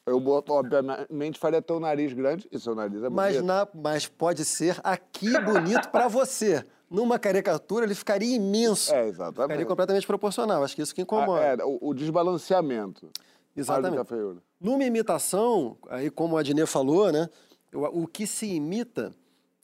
Eu, 0.06 0.20
boto, 0.20 0.54
obviamente, 0.54 1.40
faria 1.40 1.64
teu 1.64 1.80
nariz 1.80 2.14
grande 2.14 2.48
e 2.52 2.60
seu 2.60 2.76
nariz 2.76 3.02
é 3.02 3.10
Mas, 3.10 3.38
bonito. 3.38 3.48
na- 3.48 3.68
mas 3.74 4.08
pode 4.08 4.46
ser 4.46 4.80
aqui 4.84 5.32
bonito 5.40 5.90
para 5.90 6.08
você. 6.08 6.64
Numa 6.90 7.20
caricatura, 7.20 7.86
ele 7.86 7.94
ficaria 7.94 8.36
imenso. 8.36 8.94
É, 8.94 9.08
exatamente. 9.08 9.42
Ficaria 9.42 9.66
completamente 9.66 10.08
proporcional. 10.08 10.64
Acho 10.64 10.76
que 10.76 10.82
isso 10.82 10.96
que 10.96 11.02
incomoda. 11.02 11.42
Ah, 11.42 11.58
é, 11.60 11.64
o, 11.64 11.90
o 11.90 11.94
desbalanceamento. 11.94 13.10
Exatamente. 13.56 14.42
Numa 14.60 14.84
imitação, 14.84 15.78
aí 15.90 16.10
como 16.10 16.38
a 16.38 16.40
Adnê 16.40 16.66
falou, 16.66 17.12
né? 17.12 17.30
O, 17.74 18.04
o 18.04 18.08
que 18.08 18.26
se 18.26 18.48
imita 18.48 19.14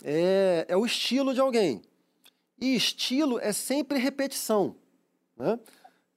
é, 0.03 0.65
é 0.67 0.77
o 0.77 0.85
estilo 0.85 1.33
de 1.33 1.39
alguém. 1.39 1.81
E 2.59 2.75
estilo 2.75 3.39
é 3.39 3.51
sempre 3.51 3.97
repetição. 3.97 4.75
Né? 5.35 5.59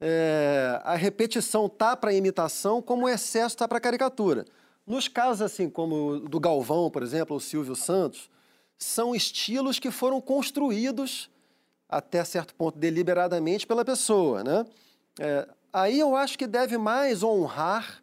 É, 0.01 0.81
a 0.85 0.95
repetição 0.95 1.69
tá 1.69 1.97
para 1.97 2.13
imitação 2.13 2.81
como 2.81 3.07
o 3.07 3.09
excesso 3.09 3.57
tá 3.57 3.67
para 3.67 3.81
caricatura. 3.81 4.45
Nos 4.87 5.09
casos 5.09 5.43
assim 5.43 5.69
como 5.69 5.95
o 5.95 6.21
do 6.21 6.39
Galvão, 6.39 6.91
por 6.91 7.03
exemplo, 7.03 7.37
o 7.37 7.41
Silvio 7.41 7.75
Santos, 7.75 8.31
são 8.79 9.15
estilos 9.15 9.79
que 9.79 9.91
foram 9.91 10.21
construídos 10.21 11.29
até 11.89 12.25
certo 12.25 12.55
ponto 12.55 12.79
deliberadamente 12.79 13.67
pela 13.67 13.85
pessoa, 13.85 14.45
né? 14.45 14.65
É, 15.19 15.49
aí 15.73 15.99
eu 15.99 16.15
acho 16.15 16.39
que 16.39 16.47
deve 16.47 16.79
mais 16.79 17.23
honrar 17.23 18.03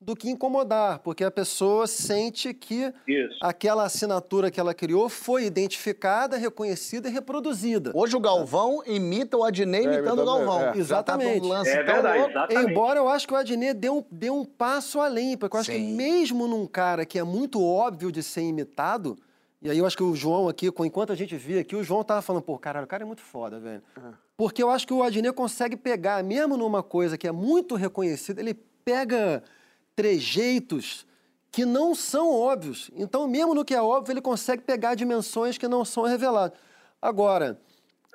do 0.00 0.14
que 0.14 0.28
incomodar, 0.30 0.98
porque 0.98 1.24
a 1.24 1.30
pessoa 1.30 1.86
sente 1.86 2.52
que 2.52 2.92
Isso. 3.08 3.38
aquela 3.40 3.84
assinatura 3.84 4.50
que 4.50 4.60
ela 4.60 4.74
criou 4.74 5.08
foi 5.08 5.44
identificada, 5.46 6.36
reconhecida 6.36 7.08
e 7.08 7.12
reproduzida. 7.12 7.90
Hoje 7.94 8.14
o 8.14 8.20
Galvão 8.20 8.82
imita 8.86 9.36
o 9.36 9.42
Adnei 9.44 9.86
É, 9.86 9.94
imitando 9.94 10.20
o 10.22 10.26
Galvão. 10.26 10.60
é. 10.60 10.82
Já 10.82 11.02
tá 11.02 11.16
um 11.16 11.20
Exatamente. 11.22 11.46
lance 11.46 11.70
É 11.70 11.82
verdade, 11.82 12.18
louco. 12.18 12.30
exatamente. 12.30 12.70
Embora 12.70 12.98
eu 13.00 13.08
acho 13.08 13.26
que 13.26 13.32
o 13.32 13.36
Adnet 13.36 13.74
deu 13.78 13.96
um, 13.98 14.04
deu 14.10 14.34
um 14.36 14.44
passo 14.44 15.00
além, 15.00 15.36
porque 15.38 15.56
eu 15.56 15.60
acho 15.60 15.70
que 15.70 15.78
Sim. 15.78 15.94
mesmo 15.94 16.46
num 16.46 16.66
cara 16.66 17.06
que 17.06 17.18
é 17.18 17.24
muito 17.24 17.62
óbvio 17.64 18.12
de 18.12 18.22
ser 18.22 18.42
imitado, 18.42 19.16
e 19.64 19.70
aí 19.70 19.78
eu 19.78 19.86
acho 19.86 19.96
que 19.96 20.02
o 20.02 20.14
João 20.14 20.46
aqui, 20.46 20.66
enquanto 20.66 21.10
a 21.10 21.16
gente 21.16 21.34
via 21.38 21.62
aqui, 21.62 21.74
o 21.74 21.82
João 21.82 22.04
tava 22.04 22.20
falando, 22.20 22.42
pô, 22.42 22.58
caralho, 22.58 22.84
o 22.84 22.88
cara 22.88 23.02
é 23.02 23.06
muito 23.06 23.22
foda, 23.22 23.58
velho. 23.58 23.82
Porque 24.36 24.62
eu 24.62 24.68
acho 24.68 24.86
que 24.86 24.92
o 24.92 25.02
Adnet 25.02 25.34
consegue 25.34 25.74
pegar, 25.74 26.22
mesmo 26.22 26.54
numa 26.58 26.82
coisa 26.82 27.16
que 27.16 27.26
é 27.26 27.32
muito 27.32 27.74
reconhecida, 27.74 28.42
ele 28.42 28.52
pega 28.52 29.42
trejeitos 29.96 31.06
que 31.50 31.64
não 31.64 31.94
são 31.94 32.30
óbvios. 32.30 32.90
Então, 32.94 33.26
mesmo 33.26 33.54
no 33.54 33.64
que 33.64 33.72
é 33.72 33.80
óbvio, 33.80 34.12
ele 34.12 34.20
consegue 34.20 34.60
pegar 34.60 34.94
dimensões 34.94 35.56
que 35.56 35.66
não 35.66 35.82
são 35.82 36.02
reveladas. 36.02 36.58
Agora, 37.00 37.58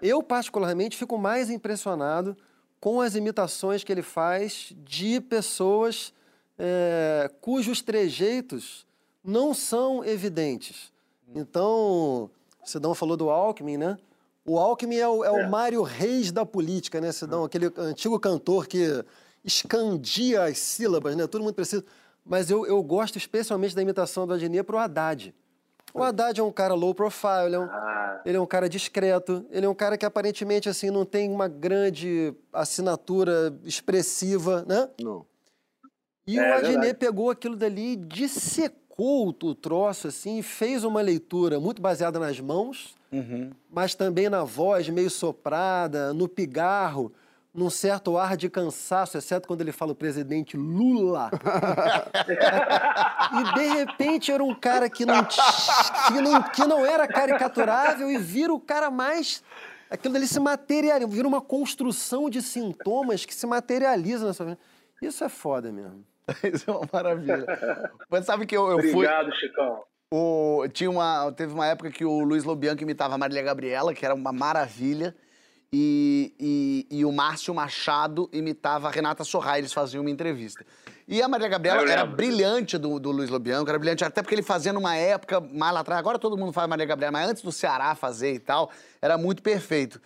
eu 0.04 0.22
particularmente 0.22 0.96
fico 0.96 1.18
mais 1.18 1.50
impressionado 1.50 2.38
com 2.80 3.02
as 3.02 3.16
imitações 3.16 3.84
que 3.84 3.92
ele 3.92 4.04
faz 4.04 4.72
de 4.86 5.20
pessoas 5.20 6.14
eh, 6.60 7.32
cujos 7.42 7.82
trejeitos 7.82 8.86
não 9.24 9.52
são 9.52 10.06
evidentes. 10.06 10.92
Então, 11.36 12.30
o 12.62 12.66
Sidão 12.66 12.94
falou 12.94 13.16
do 13.16 13.30
Alckmin, 13.30 13.78
né? 13.78 13.98
O 14.46 14.58
Alckmin 14.58 14.98
é 14.98 15.08
o, 15.08 15.24
é 15.24 15.32
o 15.32 15.50
Mário 15.50 15.84
Reis 15.84 16.32
da 16.32 16.46
política, 16.46 17.00
né, 17.00 17.12
Sidão? 17.12 17.44
Aquele 17.44 17.72
antigo 17.78 18.20
cantor 18.20 18.68
que 18.68 19.04
escandia 19.44 20.44
as 20.44 20.58
sílabas, 20.58 21.16
né? 21.16 21.28
Todo 21.28 21.44
mundo 21.44 21.54
precisa. 21.54 21.84
Mas 22.26 22.50
eu, 22.50 22.66
eu 22.66 22.82
gosto 22.82 23.18
especialmente 23.18 23.76
da 23.76 23.82
imitação 23.82 24.26
do 24.26 24.34
Adnet 24.34 24.64
pro 24.64 24.78
Haddad. 24.78 25.34
O 25.94 26.04
Haddad 26.04 26.40
é 26.40 26.44
um 26.44 26.52
cara 26.52 26.74
low 26.74 26.94
profile, 26.94 27.48
ele 27.48 27.56
é, 27.56 27.60
um, 27.60 27.70
ele 28.26 28.38
é 28.38 28.40
um 28.40 28.46
cara 28.46 28.70
discreto, 28.70 29.46
ele 29.50 29.66
é 29.66 29.70
um 29.70 29.74
cara 29.74 29.98
que 29.98 30.06
aparentemente 30.06 30.70
assim 30.70 30.92
não 30.92 31.04
tem 31.04 31.32
uma 31.32 31.48
grande 31.48 32.34
assinatura 32.54 33.58
expressiva, 33.64 34.64
né? 34.68 34.88
Não. 35.02 35.26
E 36.28 36.38
É, 36.38 36.52
o 36.52 36.54
Adnet 36.58 36.94
pegou 37.00 37.32
aquilo 37.32 37.56
dali, 37.56 37.96
dissecou 37.96 38.89
o 39.04 39.56
troço 39.56 40.08
assim, 40.08 40.40
e 40.40 40.44
fez 40.44 40.84
uma 40.84 41.02
leitura 41.02 41.60
muito 41.60 41.82
baseada 41.82 42.20
nas 42.20 42.40
mãos, 42.40 42.96
mas 43.72 43.96
também 43.96 44.30
na 44.30 44.44
voz 44.44 44.90
meio 44.90 45.10
soprada, 45.10 46.14
no 46.14 46.28
pigarro, 46.28 47.12
num 47.54 47.70
certo 47.70 48.18
ar 48.18 48.38
de 48.38 48.50
cansaço, 48.50 49.18
exceto 49.18 49.48
quando 49.48 49.62
ele 49.62 49.72
fala 49.72 49.92
o 49.92 49.96
presidente 49.96 50.56
Lula. 50.56 51.32
e 53.34 53.54
de 53.56 53.68
repente 53.68 54.32
era 54.32 54.44
um 54.44 54.54
cara 54.54 54.90
que 54.90 55.06
não, 55.06 55.24
que 55.24 56.22
não, 56.22 56.44
que 56.44 56.66
não 56.66 56.86
era 56.86 57.08
caricaturável 57.08 58.10
e 58.10 58.18
vira 58.18 58.54
o 58.54 58.60
cara 58.60 58.92
mais. 58.92 59.44
Aquilo 59.90 60.14
dali 60.14 60.28
se 60.28 60.40
materializa, 60.40 61.10
vira 61.10 61.28
uma 61.28 61.42
construção 61.42 62.30
de 62.30 62.42
sintomas 62.42 63.26
que 63.26 63.34
se 63.34 63.48
materializa 63.48 64.32
vida. 64.32 64.58
Isso 65.02 65.24
é 65.24 65.30
foda 65.30 65.72
mesmo. 65.72 66.04
Isso 66.54 66.70
é 66.70 66.74
uma 66.74 66.88
maravilha. 66.92 67.46
Mas 68.10 68.26
sabe 68.26 68.46
que 68.46 68.56
eu, 68.56 68.70
eu 68.70 68.80
fui. 68.80 69.06
Obrigado, 69.06 69.34
Chicão. 69.36 69.84
O, 70.12 70.68
tinha 70.74 70.90
uma, 70.90 71.32
teve 71.32 71.54
uma 71.54 71.68
época 71.68 71.92
que 71.92 72.04
o 72.04 72.20
Luiz 72.24 72.44
Lobianco 72.44 72.82
imitava 72.82 73.14
a 73.14 73.18
Marília 73.18 73.44
Gabriela, 73.44 73.94
que 73.94 74.04
era 74.04 74.16
uma 74.16 74.32
maravilha, 74.32 75.16
e, 75.72 76.34
e, 76.40 77.00
e 77.00 77.06
o 77.06 77.12
Márcio 77.12 77.54
Machado 77.54 78.28
imitava 78.34 78.88
a 78.88 78.92
Renata 78.92 79.24
Sorra, 79.24 79.60
eles 79.60 79.72
faziam 79.72 80.02
uma 80.02 80.10
entrevista. 80.10 80.66
E 81.08 81.22
a 81.22 81.28
Marília 81.28 81.50
Gabriela 81.50 81.92
era 81.92 82.06
brilhante 82.06 82.76
do, 82.78 83.00
do 83.00 83.12
Luiz 83.12 83.30
Lobianco, 83.30 83.70
era 83.70 83.78
brilhante, 83.78 84.04
até 84.04 84.24
porque 84.24 84.34
ele 84.34 84.42
fazia 84.42 84.74
numa 84.74 84.96
época 84.96 85.40
mais 85.40 85.74
lá 85.74 85.82
atrás, 85.82 86.00
agora 86.00 86.18
todo 86.18 86.36
mundo 86.36 86.52
faz 86.52 86.68
Marília 86.68 86.88
Gabriela, 86.88 87.12
mas 87.12 87.30
antes 87.30 87.44
do 87.44 87.52
Ceará 87.52 87.94
fazer 87.94 88.34
e 88.34 88.40
tal, 88.40 88.72
era 89.00 89.16
muito 89.16 89.44
perfeito. 89.44 90.02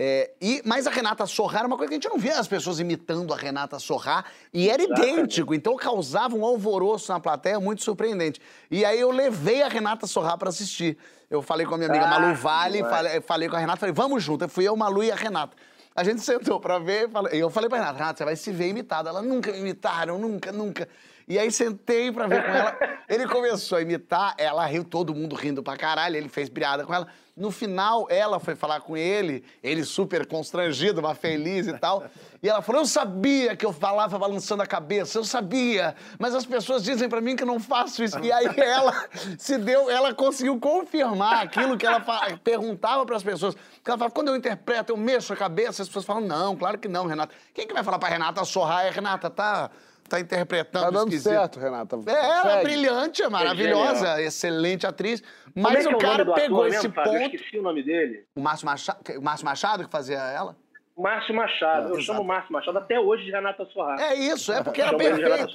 É, 0.00 0.30
e, 0.40 0.62
mas 0.64 0.86
a 0.86 0.90
Renata 0.90 1.26
Sorra 1.26 1.58
era 1.58 1.66
uma 1.66 1.76
coisa 1.76 1.88
que 1.88 1.94
a 1.94 1.98
gente 1.98 2.08
não 2.08 2.18
via 2.18 2.38
as 2.38 2.46
pessoas 2.46 2.78
imitando 2.78 3.34
a 3.34 3.36
Renata 3.36 3.80
Sorra, 3.80 4.24
e 4.54 4.70
era 4.70 4.80
Exatamente. 4.80 5.12
idêntico, 5.12 5.52
então 5.52 5.74
causava 5.74 6.36
um 6.36 6.44
alvoroço 6.44 7.10
na 7.10 7.18
plateia 7.18 7.58
muito 7.58 7.82
surpreendente. 7.82 8.40
E 8.70 8.84
aí 8.84 9.00
eu 9.00 9.10
levei 9.10 9.60
a 9.60 9.66
Renata 9.66 10.06
Sorra 10.06 10.38
para 10.38 10.50
assistir. 10.50 10.96
Eu 11.28 11.42
falei 11.42 11.66
com 11.66 11.74
a 11.74 11.78
minha 11.78 11.90
amiga 11.90 12.04
Ah, 12.06 12.20
Malu 12.20 12.36
Vale, 12.36 12.84
falei, 12.84 13.20
falei 13.20 13.48
com 13.48 13.56
a 13.56 13.58
Renata, 13.58 13.80
falei, 13.80 13.92
vamos 13.92 14.22
junto. 14.22 14.44
Eu 14.44 14.48
fui 14.48 14.68
eu, 14.68 14.76
Malu 14.76 15.02
e 15.02 15.10
a 15.10 15.16
Renata. 15.16 15.56
A 15.96 16.04
gente 16.04 16.20
sentou 16.20 16.60
pra 16.60 16.78
ver, 16.78 17.10
e 17.32 17.38
eu 17.38 17.50
falei 17.50 17.68
pra 17.68 17.78
Renata, 17.78 17.98
Renata, 17.98 18.18
você 18.18 18.24
vai 18.24 18.36
se 18.36 18.52
ver 18.52 18.68
imitada. 18.68 19.08
Ela, 19.08 19.20
nunca 19.20 19.50
me 19.50 19.58
imitaram, 19.58 20.16
nunca, 20.16 20.52
nunca. 20.52 20.88
E 21.26 21.36
aí 21.38 21.50
sentei 21.50 22.12
pra 22.12 22.28
ver 22.28 22.42
com 22.44 22.50
ela. 22.52 22.78
Ele 23.08 23.26
começou 23.26 23.76
a 23.76 23.82
imitar, 23.82 24.34
ela 24.38 24.64
riu, 24.64 24.84
todo 24.84 25.12
mundo 25.12 25.34
rindo 25.34 25.62
pra 25.62 25.76
caralho, 25.76 26.16
ele 26.16 26.28
fez 26.28 26.48
piada 26.48 26.84
com 26.84 26.94
ela. 26.94 27.08
No 27.38 27.52
final, 27.52 28.08
ela 28.10 28.40
foi 28.40 28.56
falar 28.56 28.80
com 28.80 28.96
ele, 28.96 29.44
ele 29.62 29.84
super 29.84 30.26
constrangido, 30.26 31.00
mas 31.00 31.16
feliz 31.16 31.68
e 31.68 31.78
tal. 31.78 32.04
E 32.42 32.48
ela 32.48 32.60
falou, 32.60 32.82
eu 32.82 32.86
sabia 32.86 33.54
que 33.54 33.64
eu 33.64 33.72
falava 33.72 34.18
balançando 34.18 34.62
a 34.62 34.66
cabeça, 34.66 35.18
eu 35.18 35.24
sabia, 35.24 35.94
mas 36.18 36.34
as 36.34 36.44
pessoas 36.44 36.82
dizem 36.82 37.08
pra 37.08 37.20
mim 37.20 37.36
que 37.36 37.44
eu 37.44 37.46
não 37.46 37.60
faço 37.60 38.02
isso. 38.02 38.18
E 38.18 38.32
aí 38.32 38.48
ela 38.58 38.92
se 39.38 39.56
deu, 39.56 39.88
ela 39.88 40.12
conseguiu 40.12 40.58
confirmar 40.58 41.44
aquilo 41.44 41.76
que 41.78 41.86
ela 41.86 42.04
perguntava 42.42 43.06
pras 43.06 43.22
pessoas. 43.22 43.54
Porque 43.54 43.90
ela 43.90 43.98
falava, 43.98 44.14
quando 44.14 44.28
eu 44.28 44.36
interpreto, 44.36 44.92
eu 44.92 44.96
mexo 44.96 45.32
a 45.32 45.36
cabeça, 45.36 45.82
as 45.82 45.88
pessoas 45.88 46.04
falam, 46.04 46.22
não, 46.22 46.56
claro 46.56 46.76
que 46.76 46.88
não, 46.88 47.06
Renata. 47.06 47.32
Quem 47.54 47.66
que 47.66 47.72
vai 47.74 47.84
falar 47.84 47.98
pra 48.00 48.08
Renata 48.08 48.44
sorrar? 48.44 48.86
É, 48.86 48.90
Renata, 48.90 49.30
tá, 49.30 49.70
tá 50.08 50.20
interpretando 50.20 50.84
Tá 50.84 50.90
dando 50.90 51.08
esquisito. 51.08 51.30
certo, 51.32 51.60
Renata. 51.60 51.96
É, 52.06 52.10
ela 52.12 52.58
é 52.60 52.62
brilhante, 52.62 53.22
é 53.22 53.28
maravilhosa, 53.28 54.20
excelente 54.22 54.86
atriz. 54.86 55.22
É 55.54 55.60
Mas 55.60 55.86
que 55.86 55.92
é 55.92 55.94
o 55.94 55.96
o 55.96 56.00
cara 56.00 56.24
do 56.24 56.34
pegou 56.34 56.58
ator 56.62 56.68
esse 56.68 56.88
mesmo, 56.88 56.94
Fábio? 56.94 57.12
Eu 57.14 57.20
ponto. 57.20 57.34
esqueci 57.36 57.58
o 57.58 57.62
nome 57.62 57.82
dele. 57.82 58.24
O 58.34 58.40
Márcio 58.40 58.66
Machado, 58.66 58.98
o 59.18 59.22
Márcio 59.22 59.44
Machado 59.44 59.84
que 59.84 59.90
fazia 59.90 60.18
ela? 60.18 60.56
Márcio 60.96 61.32
Machado. 61.32 61.94
Eu 61.94 62.00
chamo 62.00 62.24
Márcio 62.24 62.52
Machado 62.52 62.76
até 62.78 62.98
hoje 62.98 63.24
de 63.24 63.30
Renata 63.30 63.64
Sorra. 63.66 63.96
É 64.00 64.14
isso, 64.16 64.52
é 64.52 64.62
porque 64.64 64.82
era 64.82 64.96
perfeito. 64.96 65.48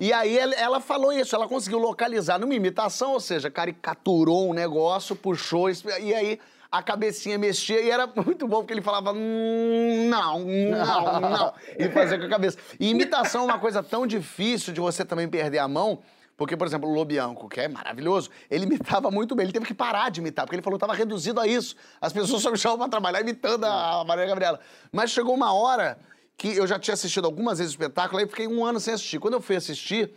E 0.00 0.12
aí 0.12 0.36
ela, 0.36 0.80
falou 0.80 1.12
isso, 1.12 1.34
ela 1.36 1.46
conseguiu 1.46 1.78
localizar 1.78 2.40
numa 2.40 2.54
imitação, 2.54 3.12
ou 3.12 3.20
seja, 3.20 3.48
caricaturou 3.50 4.50
um 4.50 4.52
negócio, 4.52 5.14
puxou, 5.14 5.70
isso, 5.70 5.88
e 6.00 6.12
aí 6.12 6.40
a 6.74 6.82
cabecinha 6.82 7.38
mexia 7.38 7.80
e 7.80 7.88
era 7.88 8.06
muito 8.26 8.48
bom, 8.48 8.58
porque 8.58 8.74
ele 8.74 8.82
falava 8.82 9.12
"Hum, 9.12 10.08
não, 10.08 10.40
não, 10.40 11.20
não, 11.20 11.52
e 11.78 11.88
fazia 11.88 12.18
com 12.18 12.24
a 12.24 12.28
cabeça. 12.28 12.58
E 12.80 12.90
imitação 12.90 13.42
é 13.42 13.44
uma 13.44 13.58
coisa 13.60 13.80
tão 13.80 14.04
difícil 14.04 14.72
de 14.72 14.80
você 14.80 15.04
também 15.04 15.28
perder 15.28 15.58
a 15.58 15.68
mão, 15.68 16.00
porque, 16.36 16.56
por 16.56 16.66
exemplo, 16.66 16.88
o 16.88 16.92
Lobianco, 16.92 17.48
que 17.48 17.60
é 17.60 17.68
maravilhoso, 17.68 18.28
ele 18.50 18.64
imitava 18.64 19.08
muito 19.08 19.36
bem, 19.36 19.44
ele 19.44 19.52
teve 19.52 19.66
que 19.66 19.74
parar 19.74 20.10
de 20.10 20.20
imitar, 20.20 20.44
porque 20.44 20.56
ele 20.56 20.62
falou 20.62 20.76
que 20.76 20.84
estava 20.84 20.98
reduzido 20.98 21.40
a 21.40 21.46
isso. 21.46 21.76
As 22.00 22.12
pessoas 22.12 22.42
só 22.42 22.50
me 22.50 22.58
chamavam 22.58 22.80
para 22.80 22.90
trabalhar 22.90 23.20
imitando 23.20 23.64
a 23.64 24.04
Maria 24.04 24.26
Gabriela. 24.26 24.58
Mas 24.90 25.12
chegou 25.12 25.32
uma 25.32 25.54
hora 25.54 25.96
que 26.36 26.56
eu 26.56 26.66
já 26.66 26.76
tinha 26.76 26.94
assistido 26.94 27.24
algumas 27.26 27.58
vezes 27.58 27.72
o 27.72 27.76
espetáculo, 27.76 28.18
aí 28.18 28.26
fiquei 28.26 28.48
um 28.48 28.64
ano 28.64 28.80
sem 28.80 28.94
assistir. 28.94 29.20
Quando 29.20 29.34
eu 29.34 29.40
fui 29.40 29.54
assistir, 29.54 30.12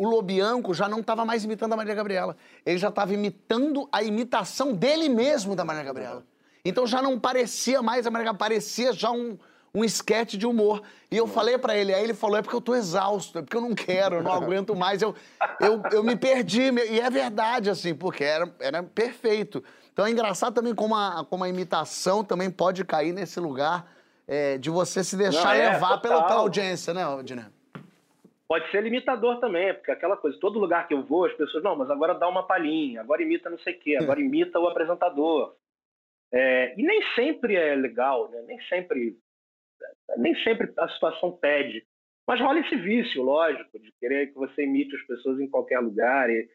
o 0.00 0.08
Lobianco 0.08 0.72
já 0.72 0.88
não 0.88 1.00
estava 1.00 1.26
mais 1.26 1.44
imitando 1.44 1.74
a 1.74 1.76
Maria 1.76 1.94
Gabriela. 1.94 2.34
Ele 2.64 2.78
já 2.78 2.88
estava 2.88 3.12
imitando 3.12 3.86
a 3.92 4.02
imitação 4.02 4.72
dele 4.72 5.10
mesmo 5.10 5.54
da 5.54 5.62
Maria 5.62 5.82
Gabriela. 5.82 6.24
Então 6.64 6.86
já 6.86 7.02
não 7.02 7.20
parecia 7.20 7.82
mais 7.82 8.06
a 8.06 8.10
Maria 8.10 8.24
Gabriela, 8.24 8.38
parecia 8.38 8.94
já 8.94 9.10
um, 9.10 9.36
um 9.74 9.84
esquete 9.84 10.38
de 10.38 10.46
humor. 10.46 10.82
E 11.10 11.18
eu 11.18 11.26
falei 11.26 11.58
pra 11.58 11.76
ele, 11.76 11.92
aí 11.92 12.02
ele 12.02 12.14
falou, 12.14 12.38
é 12.38 12.42
porque 12.42 12.56
eu 12.56 12.62
tô 12.62 12.74
exausto, 12.74 13.40
é 13.40 13.42
porque 13.42 13.54
eu 13.54 13.60
não 13.60 13.74
quero, 13.74 14.16
eu 14.16 14.22
não 14.22 14.32
aguento 14.32 14.74
mais, 14.74 15.02
eu, 15.02 15.14
eu, 15.60 15.82
eu 15.92 16.02
me 16.02 16.16
perdi. 16.16 16.62
E 16.62 16.98
é 16.98 17.10
verdade, 17.10 17.68
assim, 17.68 17.94
porque 17.94 18.24
era, 18.24 18.50
era 18.58 18.82
perfeito. 18.82 19.62
Então 19.92 20.06
é 20.06 20.10
engraçado 20.10 20.54
também 20.54 20.74
como 20.74 20.94
a, 20.94 21.26
como 21.28 21.44
a 21.44 21.48
imitação 21.50 22.24
também 22.24 22.50
pode 22.50 22.86
cair 22.86 23.12
nesse 23.12 23.38
lugar 23.38 23.86
é, 24.26 24.56
de 24.56 24.70
você 24.70 25.04
se 25.04 25.14
deixar 25.14 25.44
Não, 25.44 25.62
é, 25.62 25.72
levar 25.72 25.98
pela, 25.98 26.14
total. 26.14 26.28
pela 26.28 26.40
audiência, 26.40 26.94
né, 26.94 27.02
Diner? 27.22 27.59
Pode 28.50 28.68
ser 28.72 28.82
limitador 28.82 29.38
também, 29.38 29.72
porque 29.72 29.92
aquela 29.92 30.16
coisa, 30.16 30.36
todo 30.40 30.58
lugar 30.58 30.88
que 30.88 30.92
eu 30.92 31.04
vou, 31.04 31.24
as 31.24 31.32
pessoas, 31.34 31.62
não, 31.62 31.76
mas 31.76 31.88
agora 31.88 32.14
dá 32.14 32.26
uma 32.26 32.44
palhinha, 32.44 33.00
agora 33.00 33.22
imita 33.22 33.48
não 33.48 33.60
sei 33.60 33.74
o 33.74 33.78
quê, 33.78 33.96
agora 33.96 34.20
imita 34.20 34.58
o 34.58 34.66
apresentador. 34.66 35.54
É, 36.32 36.74
e 36.76 36.82
nem 36.82 37.00
sempre 37.14 37.54
é 37.54 37.76
legal, 37.76 38.28
né? 38.28 38.42
Nem 38.48 38.60
sempre, 38.62 39.16
nem 40.16 40.34
sempre 40.42 40.72
a 40.76 40.88
situação 40.88 41.30
pede. 41.30 41.86
Mas 42.26 42.40
rola 42.40 42.58
esse 42.58 42.74
vício, 42.74 43.22
lógico, 43.22 43.78
de 43.78 43.92
querer 44.00 44.32
que 44.32 44.34
você 44.34 44.64
imite 44.64 44.96
as 44.96 45.06
pessoas 45.06 45.38
em 45.38 45.48
qualquer 45.48 45.78
lugar. 45.78 46.28
E 46.28 46.48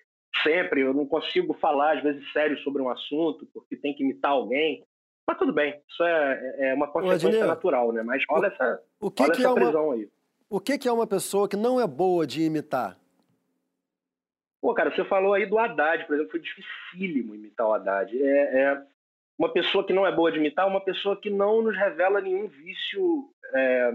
sempre, 0.44 0.82
eu 0.82 0.94
não 0.94 1.06
consigo 1.06 1.54
falar, 1.54 1.96
às 1.96 2.04
vezes, 2.04 2.30
sério 2.34 2.58
sobre 2.60 2.82
um 2.82 2.90
assunto, 2.90 3.48
porque 3.54 3.78
tem 3.78 3.96
que 3.96 4.04
imitar 4.04 4.32
alguém. 4.32 4.84
Mas 5.26 5.38
tudo 5.38 5.54
bem, 5.54 5.82
isso 5.90 6.04
é, 6.04 6.72
é 6.72 6.74
uma 6.74 6.92
consequência 6.92 7.48
natural, 7.48 7.94
né? 7.94 8.04
Mas 8.04 8.22
rola 8.30 8.48
essa, 8.48 8.84
O 9.00 9.10
que, 9.10 9.24
rola 9.24 9.34
que 9.34 9.40
essa 9.40 9.48
é 9.48 9.52
uma, 9.52 9.56
prisão 9.56 9.92
aí. 9.92 10.10
O 10.50 10.60
que, 10.60 10.78
que 10.78 10.88
é 10.88 10.92
uma 10.92 11.08
pessoa 11.08 11.50
que 11.50 11.56
não 11.56 11.80
é 11.80 11.88
boa 11.88 12.26
de 12.26 12.44
imitar? 12.44 12.98
Pô, 14.62 14.74
cara, 14.74 14.94
você 14.96 15.04
falou 15.06 15.34
aí 15.34 15.46
do 15.46 15.60
Haddad, 15.60 16.06
por 16.06 16.16
exemplo, 16.16 16.32
foi 16.32 16.40
dificílimo 16.40 17.36
imitar 17.36 17.68
o 17.68 17.74
Haddad. 17.74 18.20
É, 18.20 18.62
é 18.62 18.86
uma 19.38 19.52
pessoa 19.52 19.86
que 19.86 19.94
não 19.94 20.08
é 20.08 20.12
boa 20.12 20.32
de 20.32 20.38
imitar, 20.38 20.68
uma 20.68 20.82
pessoa 20.82 21.20
que 21.20 21.30
não 21.30 21.62
nos 21.62 21.76
revela 21.78 22.22
nenhum 22.22 22.48
vício 22.48 23.30
é, 23.54 23.94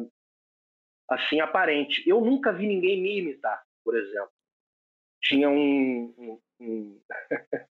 assim 1.08 1.40
aparente. 1.40 2.08
Eu 2.08 2.20
nunca 2.20 2.52
vi 2.52 2.66
ninguém 2.66 3.02
me 3.02 3.18
imitar, 3.18 3.62
por 3.84 3.96
exemplo. 3.96 4.30
Tinha 5.22 5.48
um, 5.48 6.14
um, 6.16 6.40
um, 6.60 7.00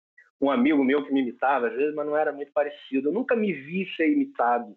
um 0.41 0.51
amigo 0.51 0.85
meu 0.85 1.05
que 1.05 1.13
me 1.13 1.21
imitava 1.23 1.69
às 1.69 1.75
vezes, 1.75 1.95
mas 1.95 2.07
não 2.07 2.17
era 2.17 2.33
muito 2.33 2.53
parecido. 2.53 3.09
Eu 3.09 3.13
nunca 3.13 3.35
me 3.35 3.53
vi 3.53 3.89
ser 3.97 4.11
imitado. 4.11 4.77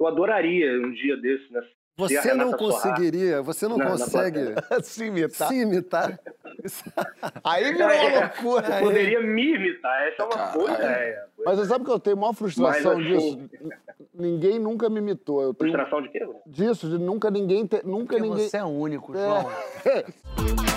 Eu 0.00 0.06
adoraria 0.06 0.72
um 0.78 0.92
dia 0.92 1.16
desse, 1.16 1.52
né? 1.52 1.60
Você 1.96 2.34
não 2.34 2.52
conseguiria, 2.52 3.40
você 3.42 3.68
não 3.68 3.76
na- 3.76 3.86
consegue 3.90 4.52
plateia. 4.52 4.82
se 4.82 5.04
imitar. 5.04 5.48
se 5.48 5.54
imitar. 5.60 6.18
Aí 7.44 7.72
virou 7.72 7.86
uma 7.86 7.94
É, 7.94 8.20
loucura. 8.20 8.78
eu 8.80 8.84
Poderia 8.86 9.20
me 9.22 9.54
imitar, 9.54 10.08
essa 10.08 10.22
é 10.22 10.24
uma 10.26 10.46
boa 10.46 10.72
ideia. 10.72 11.24
Mas 11.44 11.58
você 11.58 11.66
sabe 11.66 11.84
que 11.84 11.90
eu 11.90 11.98
tenho 12.00 12.16
maior 12.16 12.32
frustração 12.32 12.94
Mas, 12.96 13.06
disso? 13.06 13.26
assim- 13.26 13.70
Ninguém 14.16 14.58
nunca 14.60 14.88
me 14.88 14.98
imitou. 14.98 15.42
Eu 15.42 15.52
tenho 15.54 15.72
Frustração 15.72 16.00
de 16.02 16.08
quê? 16.08 16.24
disso, 16.46 16.88
de 16.88 16.98
nunca 16.98 17.30
ninguém 17.30 17.66
ter, 17.66 17.84
nunca 17.84 18.14
Porque 18.16 18.20
ninguém. 18.20 18.48
você 18.48 18.56
é 18.58 18.64
único, 18.64 19.12
É. 19.16 19.18
João. 19.18 19.50